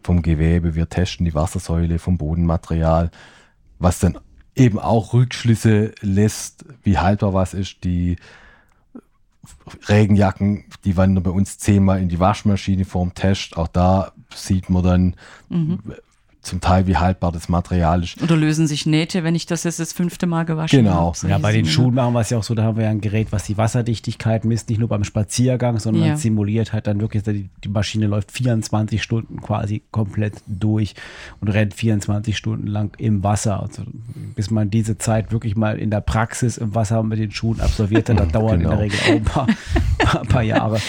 [0.01, 3.11] vom Gewebe, wir testen die Wassersäule vom Bodenmaterial,
[3.79, 4.17] was dann
[4.55, 7.83] eben auch Rückschlüsse lässt, wie haltbar was ist.
[7.83, 8.17] Die
[9.87, 13.57] Regenjacken, die wandern bei uns zehnmal in die Waschmaschine vorm Test.
[13.57, 15.15] Auch da sieht man dann,
[15.49, 15.79] mhm
[16.41, 18.21] zum Teil, wie haltbar das Material ist.
[18.21, 21.13] Oder lösen sich Nähte, wenn ich das jetzt das fünfte Mal gewaschen genau.
[21.15, 21.29] habe.
[21.29, 22.99] Ja, bei den Schuhen machen wir es ja auch so, da haben wir ja ein
[22.99, 26.17] Gerät, was die Wasserdichtigkeit misst, nicht nur beim Spaziergang, sondern ja.
[26.17, 30.95] simuliert halt dann wirklich, die, die Maschine läuft 24 Stunden quasi komplett durch
[31.41, 33.61] und rennt 24 Stunden lang im Wasser.
[33.61, 33.83] Also,
[34.35, 38.09] bis man diese Zeit wirklich mal in der Praxis im Wasser mit den Schuhen absolviert
[38.09, 38.71] hat, das dauert genau.
[38.71, 38.95] in der genau.
[38.95, 39.47] Regel auch ein paar,
[39.99, 40.79] paar, paar Jahre.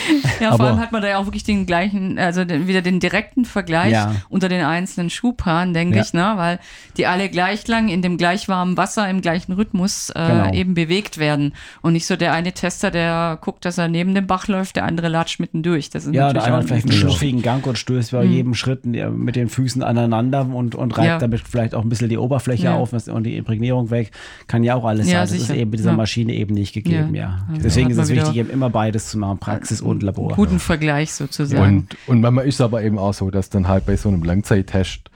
[0.40, 2.80] Ja, vor Aber, allem hat man da ja auch wirklich den gleichen, also den, wieder
[2.80, 4.14] den direkten Vergleich ja.
[4.30, 6.02] unter den einzelnen Schuhpaaren Japan, denke ja.
[6.02, 6.32] ich, ne?
[6.36, 6.58] weil
[6.96, 10.52] die alle gleich lang in dem gleich warmen Wasser im gleichen Rhythmus äh, genau.
[10.52, 11.54] eben bewegt werden.
[11.80, 14.84] Und nicht so der eine Tester, der guckt, dass er neben dem Bach läuft, der
[14.84, 15.90] andere latscht mitten durch.
[15.90, 18.32] Das ist ja, der eine vielleicht einen schuffigen Gang und stößt bei mhm.
[18.32, 21.18] jedem Schritt mit den Füßen aneinander und, und reibt ja.
[21.18, 22.76] damit vielleicht auch ein bisschen die Oberfläche ja.
[22.76, 24.10] auf und die Imprägnierung weg.
[24.46, 25.16] Kann ja auch alles sein.
[25.16, 25.54] Das sicher.
[25.54, 27.46] ist eben mit dieser Maschine eben nicht gegeben, ja.
[27.48, 30.34] Also Deswegen ist es wichtig, eben immer beides zu machen, Praxis und Labor.
[30.34, 31.62] Guten Vergleich sozusagen.
[31.78, 34.22] Und, und manchmal ist es aber eben auch so, dass dann halt bei so einem
[34.22, 35.10] Langzeittest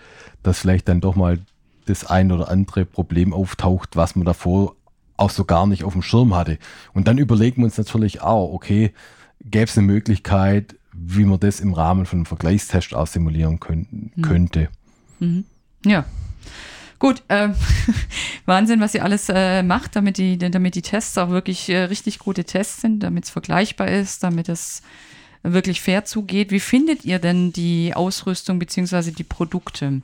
[0.47, 1.39] dass vielleicht dann doch mal
[1.87, 4.77] das ein oder andere Problem auftaucht, was man davor
[5.17, 6.59] auch so gar nicht auf dem Schirm hatte.
[6.93, 8.93] Und dann überlegen wir uns natürlich auch, okay,
[9.45, 14.13] gäbe es eine Möglichkeit, wie man das im Rahmen von einem Vergleichstest auch simulieren können,
[14.15, 14.23] mhm.
[14.23, 14.69] könnte.
[15.19, 15.45] Mhm.
[15.85, 16.05] Ja.
[16.99, 17.51] Gut, äh,
[18.47, 22.19] Wahnsinn, was ihr alles äh, macht, damit die, damit die Tests auch wirklich äh, richtig
[22.19, 24.83] gute Tests sind, damit es vergleichbar ist, damit es
[25.43, 26.51] wirklich fair zugeht.
[26.51, 29.11] Wie findet ihr denn die Ausrüstung bzw.
[29.11, 30.01] die Produkte?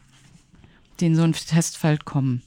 [1.03, 2.43] In so ein Testfeld kommen?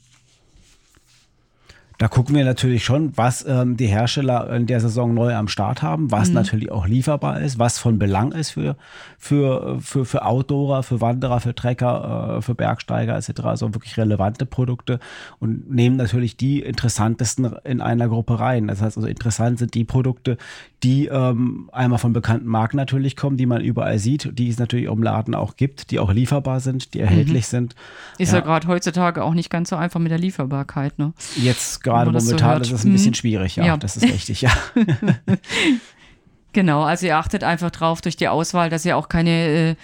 [1.98, 5.82] Da gucken wir natürlich schon, was ähm, die Hersteller in der Saison neu am Start
[5.82, 6.34] haben, was mhm.
[6.34, 8.76] natürlich auch lieferbar ist, was von Belang ist für,
[9.18, 13.40] für, für, für Outdoorer, für Wanderer, für Trecker, äh, für Bergsteiger etc.
[13.44, 15.00] Also wirklich relevante Produkte
[15.38, 18.68] und nehmen natürlich die interessantesten in einer Gruppe rein.
[18.68, 20.36] Das heißt also, interessant sind die Produkte,
[20.82, 24.86] die ähm, einmal von bekannten Marken natürlich kommen, die man überall sieht, die es natürlich
[24.86, 27.50] im Laden auch gibt, die auch lieferbar sind, die erhältlich mhm.
[27.50, 27.74] sind.
[28.18, 30.98] Ist ja, ja gerade heutzutage auch nicht ganz so einfach mit der Lieferbarkeit.
[30.98, 31.14] Ne?
[31.36, 33.14] Jetzt gerade momentan so ist es ein bisschen mhm.
[33.14, 33.76] schwierig, ja, ja.
[33.76, 34.50] das ist richtig, ja.
[36.52, 39.74] genau, also ihr achtet einfach drauf durch die Auswahl, dass ihr auch keine äh,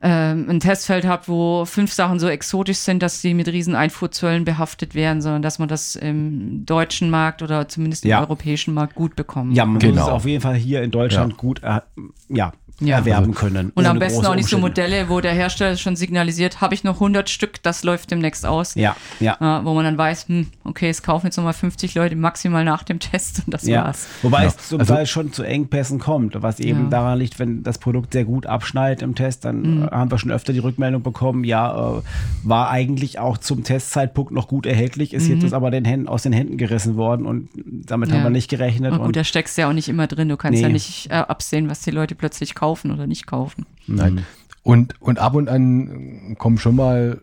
[0.00, 4.44] äh, ein Testfeld habt, wo fünf Sachen so exotisch sind, dass sie mit riesen Einfuhrzöllen
[4.44, 8.20] behaftet werden, sondern dass man das im deutschen Markt oder zumindest im ja.
[8.20, 9.54] europäischen Markt gut bekommt.
[9.54, 9.94] Ja, man genau.
[9.94, 11.38] muss es auf jeden Fall hier in Deutschland ja.
[11.38, 11.80] gut äh,
[12.28, 12.96] ja, ja.
[12.96, 13.70] erwerben können.
[13.74, 16.94] Und am besten auch nicht so Modelle, wo der Hersteller schon signalisiert, habe ich noch
[16.94, 18.74] 100 Stück, das läuft demnächst aus.
[18.74, 19.34] Ja, ja.
[19.40, 22.82] Äh, wo man dann weiß, hm, okay, es kaufen jetzt nochmal 50 Leute maximal nach
[22.82, 23.84] dem Test und das ja.
[23.84, 24.08] war's.
[24.22, 24.48] Wobei ja.
[24.48, 26.88] es zum also, Teil schon zu Engpässen kommt, was eben ja.
[26.90, 29.90] daran liegt, wenn das Produkt sehr gut abschneidet im Test, dann mhm.
[29.90, 32.02] haben wir schon öfter die Rückmeldung bekommen, ja, äh,
[32.42, 35.40] war eigentlich auch zum Testzeitpunkt noch gut erhältlich, ist mhm.
[35.40, 38.92] jetzt aber den Händen, aus den Händen gerissen worden und damit haben wir nicht gerechnet.
[38.92, 40.62] Und gut, da steckst du ja auch nicht immer drin, du kannst nee.
[40.62, 43.66] ja nicht äh, absehen, was die Leute plötzlich kaufen oder nicht kaufen.
[43.86, 44.24] Nein.
[44.62, 47.22] Und, und ab und an kommen schon mal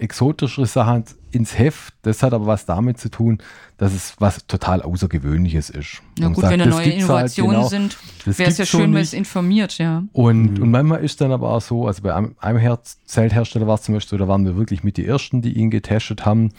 [0.00, 1.94] exotischere Sachen ins Heft.
[2.02, 3.38] Das hat aber was damit zu tun,
[3.76, 6.02] dass es was total Außergewöhnliches ist.
[6.18, 8.92] Ja Und gut, sagt, wenn da neue halt, Innovationen genau, sind, wäre es ja schön,
[8.94, 10.02] wenn es informiert, ja.
[10.12, 13.74] Und, und manchmal ist dann aber auch so, also bei einem, einem Her Zelthersteller war
[13.74, 16.52] es zum Beispiel da waren wir wirklich mit die Ersten, die ihn getestet haben.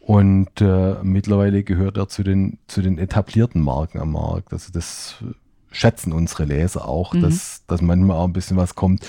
[0.00, 4.52] Und äh, mittlerweile gehört er zu den, zu den etablierten Marken am Markt.
[4.52, 5.16] Also das
[5.74, 7.20] schätzen unsere Leser auch, Mhm.
[7.22, 9.04] dass, dass manchmal auch ein bisschen was kommt,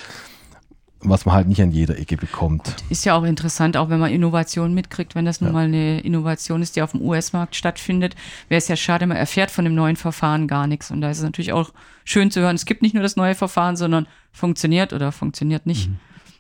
[1.00, 2.76] was man halt nicht an jeder Ecke bekommt.
[2.90, 6.64] Ist ja auch interessant, auch wenn man Innovationen mitkriegt, wenn das nun mal eine Innovation
[6.64, 8.16] ist, die auf dem US-Markt stattfindet,
[8.50, 10.90] wäre es ja schade, man erfährt von dem neuen Verfahren gar nichts.
[10.90, 11.72] Und da ist es natürlich auch
[12.06, 15.90] schön zu hören, es gibt nicht nur das neue Verfahren, sondern funktioniert oder funktioniert nicht.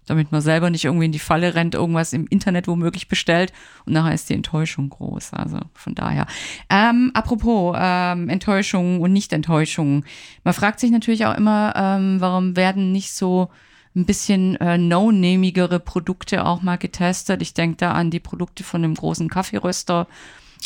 [0.05, 3.51] Damit man selber nicht irgendwie in die Falle rennt, irgendwas im Internet womöglich bestellt
[3.85, 5.33] und nachher ist die Enttäuschung groß.
[5.33, 6.27] Also von daher.
[6.69, 10.05] Ähm, apropos ähm, Enttäuschung und Nicht-Enttäuschung.
[10.43, 13.49] Man fragt sich natürlich auch immer, ähm, warum werden nicht so
[13.95, 17.41] ein bisschen äh, no-namigere Produkte auch mal getestet.
[17.41, 20.07] Ich denke da an die Produkte von dem großen Kaffeeröster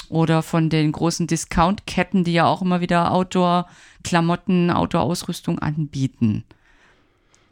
[0.10, 6.44] oder von den großen Discount-Ketten, die ja auch immer wieder Outdoor-Klamotten, Outdoor-Ausrüstung anbieten.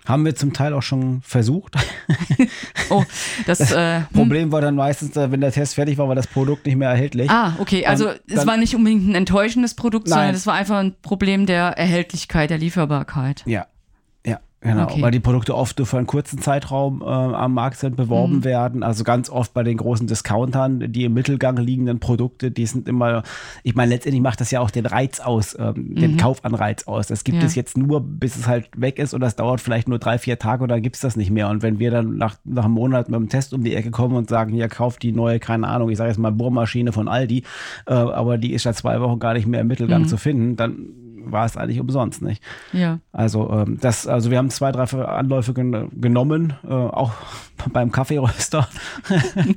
[0.08, 1.76] Haben wir zum Teil auch schon versucht.
[2.90, 3.04] Oh,
[3.46, 3.72] das.
[3.72, 6.78] Äh, Problem war dann meistens, äh, wenn der Test fertig war, war das Produkt nicht
[6.78, 7.30] mehr erhältlich.
[7.30, 7.86] Ah, okay.
[7.86, 10.36] Also Und es war nicht unbedingt ein enttäuschendes Produkt, sondern Nein.
[10.36, 13.44] es war einfach ein Problem der Erhältlichkeit, der Lieferbarkeit.
[13.46, 13.66] Ja,
[14.62, 14.84] genau.
[14.84, 15.02] Okay.
[15.02, 17.96] Weil die Produkte oft nur für einen kurzen Zeitraum äh, am Markt sind, Mhm.
[17.98, 18.84] beworben werden.
[18.84, 23.24] Also ganz oft bei den großen Discountern, die im Mittelgang liegenden Produkte, die sind immer,
[23.64, 27.08] ich meine, letztendlich macht das ja auch den Reiz aus, ähm, den Kaufanreiz aus.
[27.08, 27.42] Das gibt Mhm.
[27.42, 27.48] Ja.
[27.48, 30.40] es jetzt nur, bis es halt weg ist und das dauert vielleicht nur drei, vier
[30.40, 31.50] Tage und dann gibt es das nicht mehr.
[31.50, 34.16] Und wenn wir dann nach, nach einem Monat mit dem Test um die Ecke kommen
[34.16, 37.44] und sagen, hier kauft die neue, keine Ahnung, ich sage jetzt mal Bohrmaschine von Aldi,
[37.88, 40.08] äh, aber die ist seit zwei Wochen gar nicht mehr im Mittelgang Mhm.
[40.08, 40.88] zu finden, dann
[41.32, 42.44] war es eigentlich umsonst, nicht?
[42.74, 43.00] Ja.
[43.12, 47.12] Also ähm, das, also wir haben zwei, drei Anläufe gen genommen, äh, auch
[47.74, 48.68] beim Kaffeeröster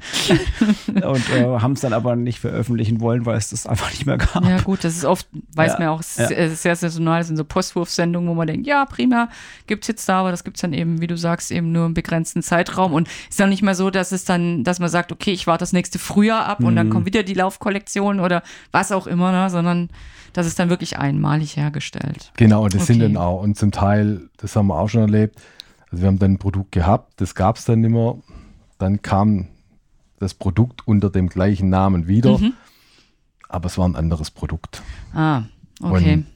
[1.03, 4.17] und äh, haben es dann aber nicht veröffentlichen wollen, weil es das einfach nicht mehr
[4.19, 4.45] gab.
[4.45, 6.49] Ja, gut, das ist oft, weiß Ja, man ja auch, ja.
[6.55, 9.29] sehr, saisonal, das sind so Postwurfsendungen, wo man denkt, ja, prima,
[9.67, 12.43] gibt's jetzt da, aber das gibt's dann eben, wie du sagst, eben nur im begrenzten
[12.43, 12.93] Zeitraum.
[12.93, 15.63] Und ist dann nicht mehr so, dass es dann, dass man sagt, okay, ich warte
[15.63, 16.91] das nächste Frühjahr ab und dann Mhm.
[16.91, 19.91] kommt wieder die Laufkollektion oder was auch immer, ne, sondern
[20.33, 22.33] das ist dann wirklich einmalig hergestellt.
[22.37, 23.13] Genau, das sind Okay.
[23.13, 25.41] dann auch, und zum Teil, das haben wir auch schon erlebt,
[25.91, 28.17] also wir haben dann ein Produkt gehabt, das gab es dann nicht mehr,
[28.79, 29.49] dann kam
[30.19, 32.53] das Produkt unter dem gleichen Namen wieder, Mhm.
[33.49, 34.83] aber es war ein anderes Produkt.
[35.15, 35.43] Ah,
[35.83, 36.15] okay.
[36.15, 36.27] Und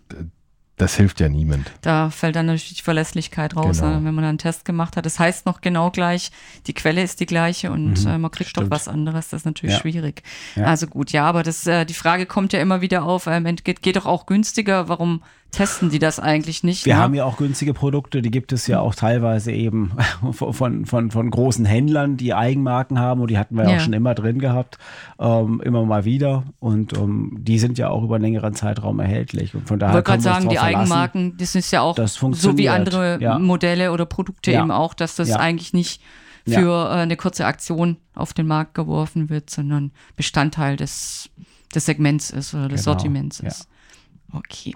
[0.77, 1.71] das hilft ja niemand.
[1.83, 3.91] Da fällt dann natürlich die Verlässlichkeit raus, Genau.
[3.91, 5.07] ne, wenn man dann einen Test gemacht hat.
[5.07, 6.31] Das heißt noch genau gleich,
[6.67, 8.67] die Quelle ist die gleiche und äh, man kriegt doch Mhm.
[8.67, 8.71] stimmt.
[8.73, 9.29] was anderes.
[9.29, 9.81] Das ist natürlich Ja.
[9.81, 10.23] schwierig.
[10.57, 10.65] Ja.
[10.65, 13.83] Also gut, ja, aber das, äh, die Frage kommt ja immer wieder auf, ähm, geht,
[13.83, 14.89] geht doch auch günstiger.
[14.89, 15.23] Warum
[15.55, 16.85] testen die das eigentlich nicht?
[16.87, 17.01] Wir ne?
[17.01, 19.93] haben ja auch günstige Produkte, die gibt es ja auch teilweise eben
[20.33, 23.93] von, von, von großen Händlern, die Eigenmarken haben und die hatten wir ja auch schon
[23.93, 24.79] immer drin gehabt,
[25.19, 29.55] ähm, immer mal wieder und ähm, die sind ja auch über einen längeren Zeitraum erhältlich
[29.55, 30.81] und von Ich daher wollte gerade sagen, die verlassen.
[30.81, 33.38] Eigenmarken, das ist ja auch so wie andere ja.
[33.38, 34.61] Modelle oder Produkte Ja.
[34.61, 36.01] eben auch, dass das eigentlich nicht
[36.47, 41.31] für äh, eine kurze Aktion auf den Markt geworfen wird, sondern Bestandteil des,
[41.75, 43.69] des Segments ist oder des Genau, Sortiments ist.
[44.35, 44.75] Okay.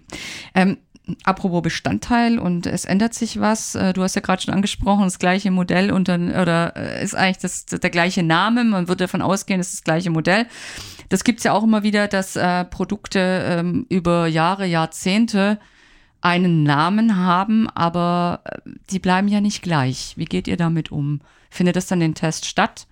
[0.54, 0.78] Ähm,
[1.24, 3.74] apropos Bestandteil und es ändert sich was.
[3.74, 7.14] Äh, Du hast ja gerade schon angesprochen, das gleiche Modell und dann, oder äh, ist
[7.14, 8.64] eigentlich das, der gleiche Name.
[8.64, 10.46] Man wird davon ausgehen, es ist das gleiche Modell.
[11.08, 15.58] Das gibt's ja auch immer wieder, dass äh, Produkte ähm, über Jahre, Jahrzehnte
[16.20, 18.58] einen Namen haben, aber äh,
[18.90, 20.14] die bleiben ja nicht gleich.
[20.16, 21.20] Wie geht ihr damit um?
[21.50, 22.86] Findet das dann den Test statt?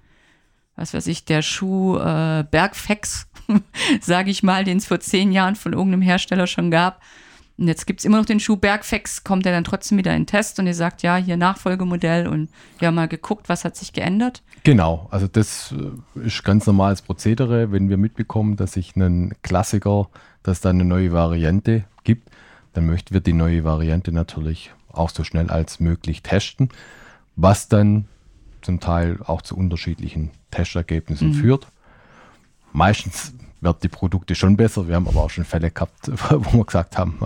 [0.77, 3.29] Was weiß ich, der Schuh äh, Bergfex,
[4.01, 7.01] sage ich mal, den es vor zehn Jahren von irgendeinem Hersteller schon gab.
[7.59, 10.27] Und jetzt gibt's immer noch den Schuh Bergfex, kommt der dann trotzdem wieder in den
[10.27, 13.95] Test und ihr sagt, ja, hier Nachfolgemodell und wir haben mal geguckt, was hat sich
[13.95, 14.43] geändert.
[14.63, 20.09] Genau, also das äh, ist ganz normales Prozedere, wenn wir mitbekommen, dass sich einen Klassiker,
[20.43, 22.29] dass da eine neue Variante gibt,
[22.75, 26.69] dann möchten wir die neue Variante natürlich auch so schnell als möglich testen,
[27.37, 28.07] was dann
[28.61, 31.69] zum Teil auch zu unterschiedlichen Testergebnissen führt.
[32.73, 34.89] Meistens werden die Produkte schon besser.
[34.89, 37.19] Wir haben aber auch schon Fälle gehabt, wo wir gesagt haben,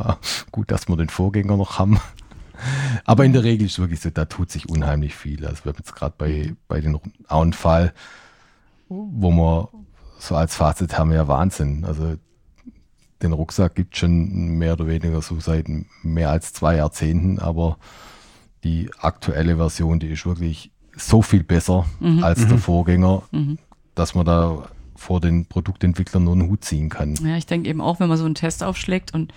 [0.53, 2.01] gut, dass wir den Vorgänger noch haben.
[3.05, 5.47] Aber in der Regel ist es wirklich so, da tut sich unheimlich viel.
[5.47, 6.99] Also wir haben jetzt gerade bei, bei den
[7.29, 7.93] auch einen Fall,
[8.89, 9.69] wo wir
[10.19, 11.85] so als Fazit haben, ja Wahnsinn.
[11.85, 12.17] Also
[13.23, 15.67] den Rucksack gibt es schon mehr oder weniger so seit
[16.03, 17.79] mehr als zwei Jahrzehnten, aber
[18.65, 21.87] die aktuelle Version, die ist wirklich so viel besser
[22.23, 23.23] als der Vorgänger,
[23.95, 24.69] dass man da
[25.01, 27.15] vor den Produktentwicklern nur einen Hut ziehen kann.
[27.25, 29.33] Ja, ich denke eben auch, wenn man so einen Test aufschlägt und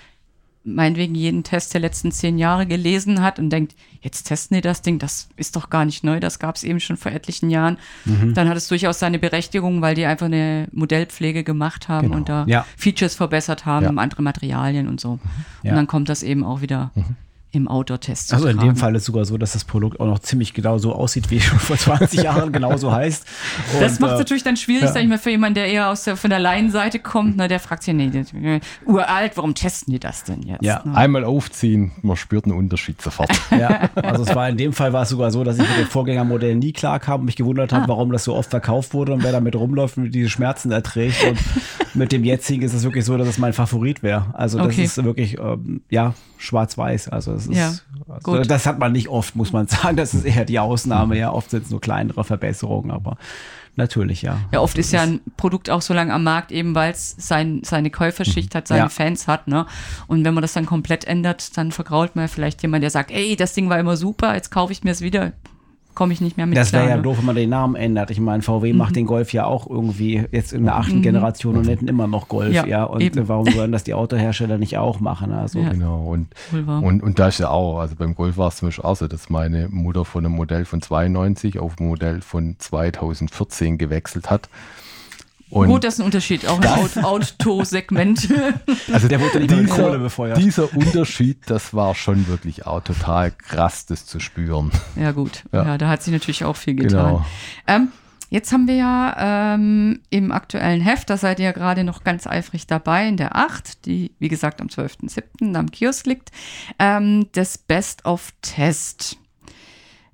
[0.65, 4.81] meinetwegen jeden Test der letzten zehn Jahre gelesen hat und denkt, jetzt testen die das
[4.81, 7.77] Ding, das ist doch gar nicht neu, das gab es eben schon vor etlichen Jahren,
[8.05, 8.33] Mhm.
[8.33, 12.17] dann hat es durchaus seine Berechtigung, weil die einfach eine Modellpflege gemacht haben Genau.
[12.17, 12.65] und da Ja.
[12.77, 14.01] Features verbessert haben, Ja.
[14.01, 15.19] andere Materialien und so.
[15.63, 15.71] Ja.
[15.71, 16.91] Und dann kommt das eben auch wieder
[17.53, 18.75] im Outdoor-Test zu Also in dem.
[18.75, 21.43] Fall ist sogar so, dass das Produkt auch noch ziemlich genau so aussieht, wie es
[21.45, 23.25] schon vor 20 Jahren genauso heißt.
[23.79, 24.91] Das Und, macht es äh, natürlich dann schwierig, ja.
[24.91, 27.59] sag ich mal, für jemanden, der eher aus der, von der Laienseite kommt, ne, der
[27.59, 28.33] fragt sich, nee, das,
[28.85, 30.63] uralt, warum testen die das denn jetzt?
[30.63, 30.81] Ja.
[30.83, 30.95] Ne?
[30.95, 33.29] Einmal aufziehen, man spürt einen Unterschied sofort.
[33.51, 35.85] Ja, also es war in dem Fall war es sogar so, dass ich mit dem
[35.87, 37.77] Vorgängermodell nie klar kam und mich gewundert Ah.
[37.77, 41.23] habe, warum das so oft verkauft wurde und wer damit rumläuft und diese Schmerzen erträgt.
[41.23, 41.37] Und
[41.93, 44.25] mit dem jetzigen ist es wirklich so, dass es mein Favorit wäre.
[44.33, 44.83] Also das Okay.
[44.83, 47.09] ist wirklich, ähm, ja, schwarz-weiß.
[47.09, 47.73] Also es ist, Ja,
[48.07, 48.49] also gut.
[48.51, 49.97] das hat man nicht oft, muss man sagen.
[49.97, 51.17] Das ist eher die Ausnahme.
[51.17, 53.17] Ja, oft sind es nur kleinere Verbesserungen, aber
[53.75, 54.37] natürlich, ja.
[54.51, 57.61] Ja, oft ist ja ein Produkt auch so lange am Markt, eben weil es sein,
[57.63, 58.89] seine Käuferschicht hat, seine Ja.
[58.89, 59.65] Fans hat, ne?
[60.07, 63.09] Und wenn man das dann komplett ändert, dann vergrault man ja vielleicht jemand, der sagt,
[63.11, 65.31] ey, das Ding war immer super, jetzt kaufe ich mir es wieder,
[65.95, 67.01] komme ich nicht mehr mit Das wäre ja ne?
[67.01, 68.09] doof, wenn man den Namen ändert.
[68.11, 68.77] Ich meine, VW Mhm.
[68.79, 72.27] macht den Golf ja auch irgendwie jetzt in der achten Generation und nennen immer noch
[72.27, 72.83] Golf, Ja, ja.
[72.83, 73.27] Und eben.
[73.27, 75.31] warum sollen das die Autohersteller nicht auch machen?
[75.31, 75.69] Also Ja.
[75.69, 76.05] Genau.
[76.07, 76.27] Und,
[76.83, 79.07] und, und da ist ja auch, also beim Golf war es zum Beispiel auch so,
[79.07, 84.49] dass meine Mutter von einem Modell von 92 auf ein Modell von 2014 gewechselt hat.
[85.53, 88.27] Und Gut, das ist ein Unterschied, auch im Aut- Autosegment.
[88.91, 90.37] Also der wurde nicht mit Kohle dieser, befeuert.
[90.37, 94.71] dieser Unterschied, das war schon wirklich auch total krass, das zu spüren.
[94.95, 95.43] Ja, gut.
[95.51, 95.63] Ja.
[95.65, 95.77] Ja.
[95.77, 97.05] da hat sich natürlich auch viel getan.
[97.05, 97.25] Genau.
[97.67, 97.87] Ähm,
[98.29, 102.25] jetzt haben wir ja ähm, im aktuellen Heft, da seid ihr ja gerade noch ganz
[102.27, 105.55] eifrig dabei, in der 8, die, wie gesagt, am 12.07.
[105.55, 106.31] am Kiosk liegt,
[106.79, 109.17] ähm, das Best of Test.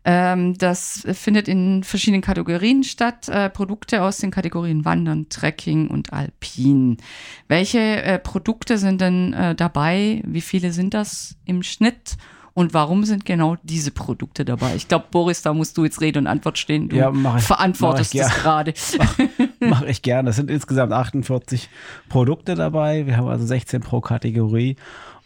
[0.05, 3.27] Ähm, das findet in verschiedenen Kategorien statt.
[3.27, 6.97] Äh, Produkte aus den Kategorien Wandern, Trekking und Alpin.
[7.47, 10.21] Welche äh, Produkte sind denn äh, dabei?
[10.25, 12.15] Wie viele sind das im Schnitt?
[12.55, 14.75] Und warum sind genau diese Produkte dabei?
[14.75, 16.89] Ich glaube, Boris, da musst du jetzt Rede und Antwort stehen.
[16.89, 18.73] Du Ja, mach ich- verantwortest mach es gerade.
[19.61, 20.31] Mache ich gerne.
[20.31, 21.69] Es sind insgesamt 48
[22.09, 23.05] Produkte dabei.
[23.05, 24.75] Wir haben also 16 pro Kategorie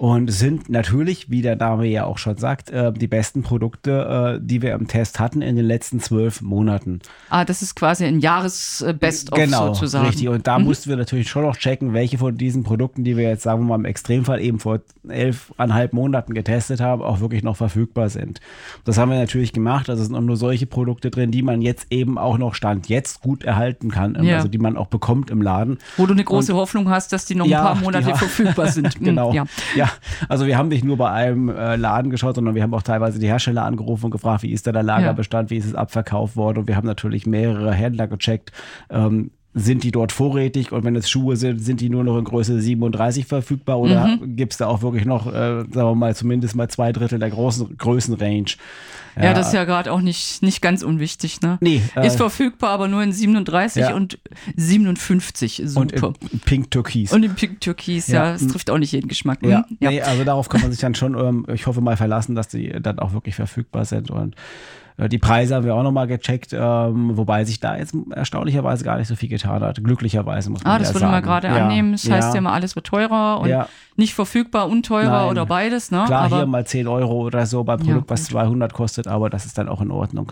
[0.03, 4.45] und sind natürlich, wie der Name ja auch schon sagt, äh, die besten Produkte, äh,
[4.45, 6.99] die wir im Test hatten in den letzten zwölf Monaten.
[7.29, 10.07] ah, das ist quasi ein Jahres-Best-of genau, sozusagen.
[10.07, 10.27] richtig.
[10.27, 13.43] Und da mussten wir natürlich schon noch checken, welche von diesen Produkten, die wir jetzt,
[13.43, 18.09] sagen wir mal, im Extremfall eben vor elfeinhalb Monaten getestet haben, auch wirklich noch verfügbar
[18.09, 18.41] sind.
[18.83, 19.89] Das haben wir natürlich gemacht.
[19.89, 22.89] Also es sind auch nur solche Produkte drin, die man jetzt eben auch noch Stand
[22.89, 24.35] jetzt gut erhalten kann, ähm, Ja.
[24.35, 25.77] also die man auch bekommt im Laden.
[25.95, 28.15] Wo du eine große Hoffnung hast, dass die noch ein paar Monate ja.
[28.17, 28.83] verfügbar sind.
[28.93, 29.33] Hm, genau.
[29.33, 29.45] Ja.
[29.75, 29.92] Ja.
[30.29, 33.19] Also wir haben nicht nur bei einem äh, Laden geschaut, sondern wir haben auch teilweise
[33.19, 36.59] die Hersteller angerufen und gefragt, wie ist da der Lagerbestand, wie ist es abverkauft worden.
[36.59, 38.51] Und wir haben natürlich mehrere Händler gecheckt.
[38.89, 42.23] Ähm, sind die dort vorrätig und wenn es Schuhe sind, sind die nur noch in
[42.23, 44.35] Größe 37 verfügbar oder Mhm.
[44.35, 47.29] gibt es da auch wirklich noch, äh, sagen wir mal, zumindest mal zwei Drittel der
[47.29, 48.45] großen Größenrange?
[49.15, 51.59] Ja, das ist ja gerade auch nicht, nicht ganz unwichtig, ne?
[51.61, 53.93] Nee, äh, ist verfügbar, aber nur in 37 Ja.
[53.93, 54.17] und
[54.55, 55.59] 57.
[55.77, 56.13] und Super.
[56.31, 57.13] in Pink Türkis.
[57.13, 58.31] Und, im Pink Türkis, ja, Ja.
[58.33, 59.41] das trifft auch nicht jeden Geschmack.
[59.41, 59.49] hm?
[59.51, 62.47] Ja, Nee, also darauf kann man sich dann schon, ähm, ich hoffe mal verlassen, dass
[62.47, 64.35] die dann auch wirklich verfügbar sind und
[64.97, 69.07] die Preise haben wir auch nochmal gecheckt, ähm, wobei sich da jetzt erstaunlicherweise gar nicht
[69.07, 69.83] so viel getan hat.
[69.83, 71.11] Glücklicherweise muss man Ah, das ja würde sagen.
[71.11, 71.93] man gerade Ja, annehmen.
[71.93, 73.67] Das heißt ja ja immer, alles wird teurer und Ja.
[73.95, 75.29] nicht verfügbar und teurer Nein.
[75.31, 76.03] oder beides, ne?
[76.05, 78.31] Klar, aber hier mal 10 Euro oder so beim Ja, Produkt, was gut.
[78.31, 80.31] 200 kostet, aber das ist dann auch in Ordnung.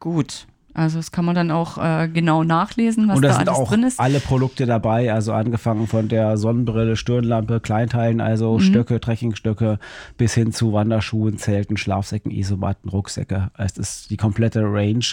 [0.00, 0.46] gut.
[0.74, 3.60] Also das kann man dann auch äh, genau nachlesen, was und da da sind alles
[3.60, 4.00] auch drin ist.
[4.00, 8.60] alle Produkte dabei, also angefangen von der Sonnenbrille, Stirnlampe, Kleinteilen, also Mhm.
[8.60, 9.78] Stöcke, Trekkingstöcke,
[10.18, 13.50] bis hin zu Wanderschuhen, Zelten, Schlafsäcken, Isomatten, Rucksäcke.
[13.56, 15.04] Es ist die komplette Range.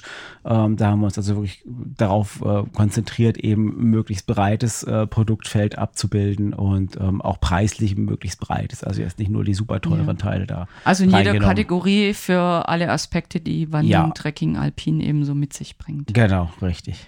[0.46, 5.78] Ähm, da haben wir uns also wirklich darauf äh, konzentriert, eben möglichst breites äh, Produktfeld
[5.78, 8.84] abzubilden und ähm, auch preislich möglichst breites.
[8.84, 10.14] Also jetzt nicht nur die super teuren Ja.
[10.14, 10.68] Teile da.
[10.86, 11.38] Also in jeder.
[11.40, 14.10] Kategorie für alle Aspekte, die Wandern, Ja.
[14.10, 16.14] Trekking, Alpin eben so mit sich bringt.
[16.14, 17.08] Genau, richtig.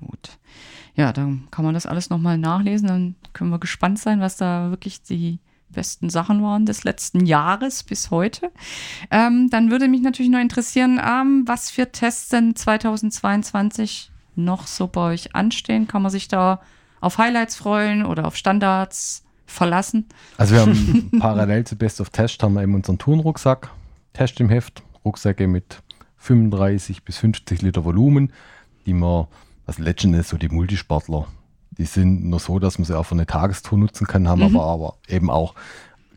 [0.00, 0.38] Gut.
[0.94, 2.88] Ja, dann kann man das alles nochmal nachlesen.
[2.88, 5.38] Dann können wir gespannt sein, was da wirklich die
[5.70, 8.50] besten Sachen waren des letzten Jahres bis heute.
[9.10, 14.88] Ähm, dann würde mich natürlich noch interessieren, ähm, was für Tests denn 2022 noch so
[14.88, 15.86] bei euch anstehen.
[15.86, 16.60] Kann man sich da
[17.00, 20.06] auf Highlights freuen oder auf Standards verlassen?
[20.36, 23.70] Also wir haben parallel zu Best of Test haben wir eben unseren Tourenrucksack,
[24.12, 25.82] Test im Heft, Rucksäcke mit
[26.20, 28.32] 35 bis 50 Liter Volumen,
[28.86, 29.26] die man,
[29.66, 31.26] das letzten ist so die Multisportler,
[31.72, 34.64] die sind nur so, dass man sie auch für eine Tagestour nutzen kann, haben aber,
[34.64, 35.54] aber eben auch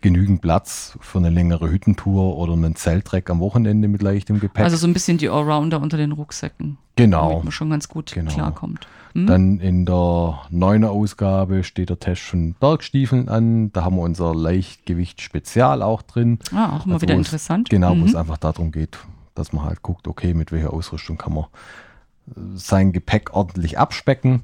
[0.01, 4.65] genügend Platz für eine längere Hüttentour oder einen Zelttrek am Wochenende mit leichtem Gepäck.
[4.65, 6.77] Also so ein bisschen die Allrounder unter den Rucksäcken.
[6.97, 7.29] Genau.
[7.29, 8.29] Damit man schon ganz gut Genau.
[8.33, 8.85] klarkommt.
[9.13, 9.27] Hm?
[9.27, 13.71] Dann in der neuner Ausgabe steht der Test von Bergstiefeln an.
[13.71, 16.39] Da haben wir unser Leichtgewicht-Spezial auch drin.
[16.53, 17.69] ah, auch mal Also wieder wo es- interessant.
[17.69, 18.03] Genau, wo Mhm.
[18.05, 18.97] es einfach darum geht,
[19.35, 24.43] dass man halt guckt, okay, mit welcher Ausrüstung kann man äh, sein Gepäck ordentlich abspecken.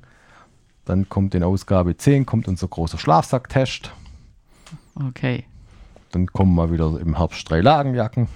[0.86, 3.92] Dann kommt in Ausgabe 10 kommt unser großer Schlafsacktest.
[4.96, 5.46] Okay.
[6.12, 8.28] Dann kommen mal wieder im Herbst drei Lagenjacken.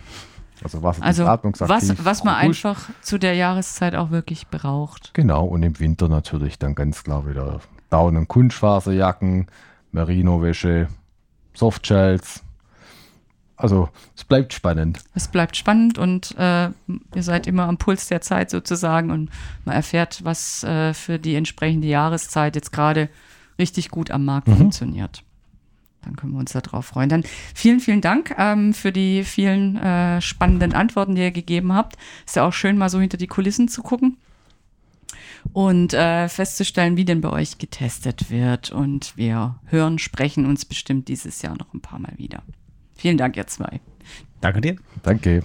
[0.64, 2.66] Also Wasser Also was, was man robust.
[2.66, 5.14] einfach zu der Jahreszeit auch wirklich braucht.
[5.14, 9.48] Genau, und im Winter natürlich dann ganz klar wieder Down- und Kunstfaserjacken,
[9.92, 10.88] Merino-Wäsche,
[11.54, 12.44] Softshells.
[13.64, 15.00] Also es bleibt spannend.
[15.16, 16.66] Es bleibt spannend und äh,
[17.16, 19.30] ihr seid immer am Puls der Zeit sozusagen und
[19.64, 23.10] man erfährt, was äh, für die entsprechende Jahreszeit jetzt gerade
[23.58, 24.58] richtig gut am Markt Mhm.
[24.58, 25.24] funktioniert.
[26.02, 27.08] Dann können wir uns darauf freuen.
[27.08, 27.24] Dann
[27.56, 31.96] vielen, vielen Dank ähm, für die vielen äh, spannenden Antworten, die ihr gegeben habt.
[32.26, 34.18] Ist ja auch schön, mal so hinter die Kulissen zu gucken
[35.54, 38.72] und äh, festzustellen, wie denn bei euch getestet wird.
[38.74, 42.44] Und wir hören, sprechen uns bestimmt dieses Jahr noch ein paar Mal wieder.
[43.04, 43.82] Vielen Dank, ihr zwei.
[44.40, 44.78] Danke dir.
[45.04, 45.44] Danke.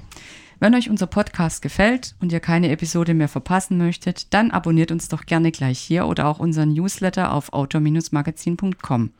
[0.60, 5.08] Wenn euch unser Podcast gefällt und ihr keine Episode mehr verpassen möchtet, dann abonniert uns
[5.08, 9.10] doch gerne gleich hier oder auch unseren Newsletter auf autor-magazin.com.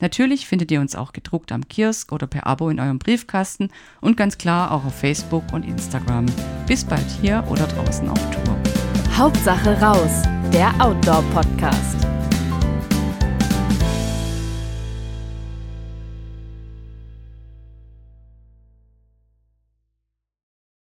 [0.00, 3.68] Natürlich findet ihr uns auch gedruckt am Kiosk oder per Abo in eurem Briefkasten
[4.00, 6.24] und ganz klar auch auf Facebook und Instagram.
[6.66, 8.56] Bis bald hier oder draußen auf Tour.
[9.14, 12.01] Hauptsache raus, der Outdoor-Podcast.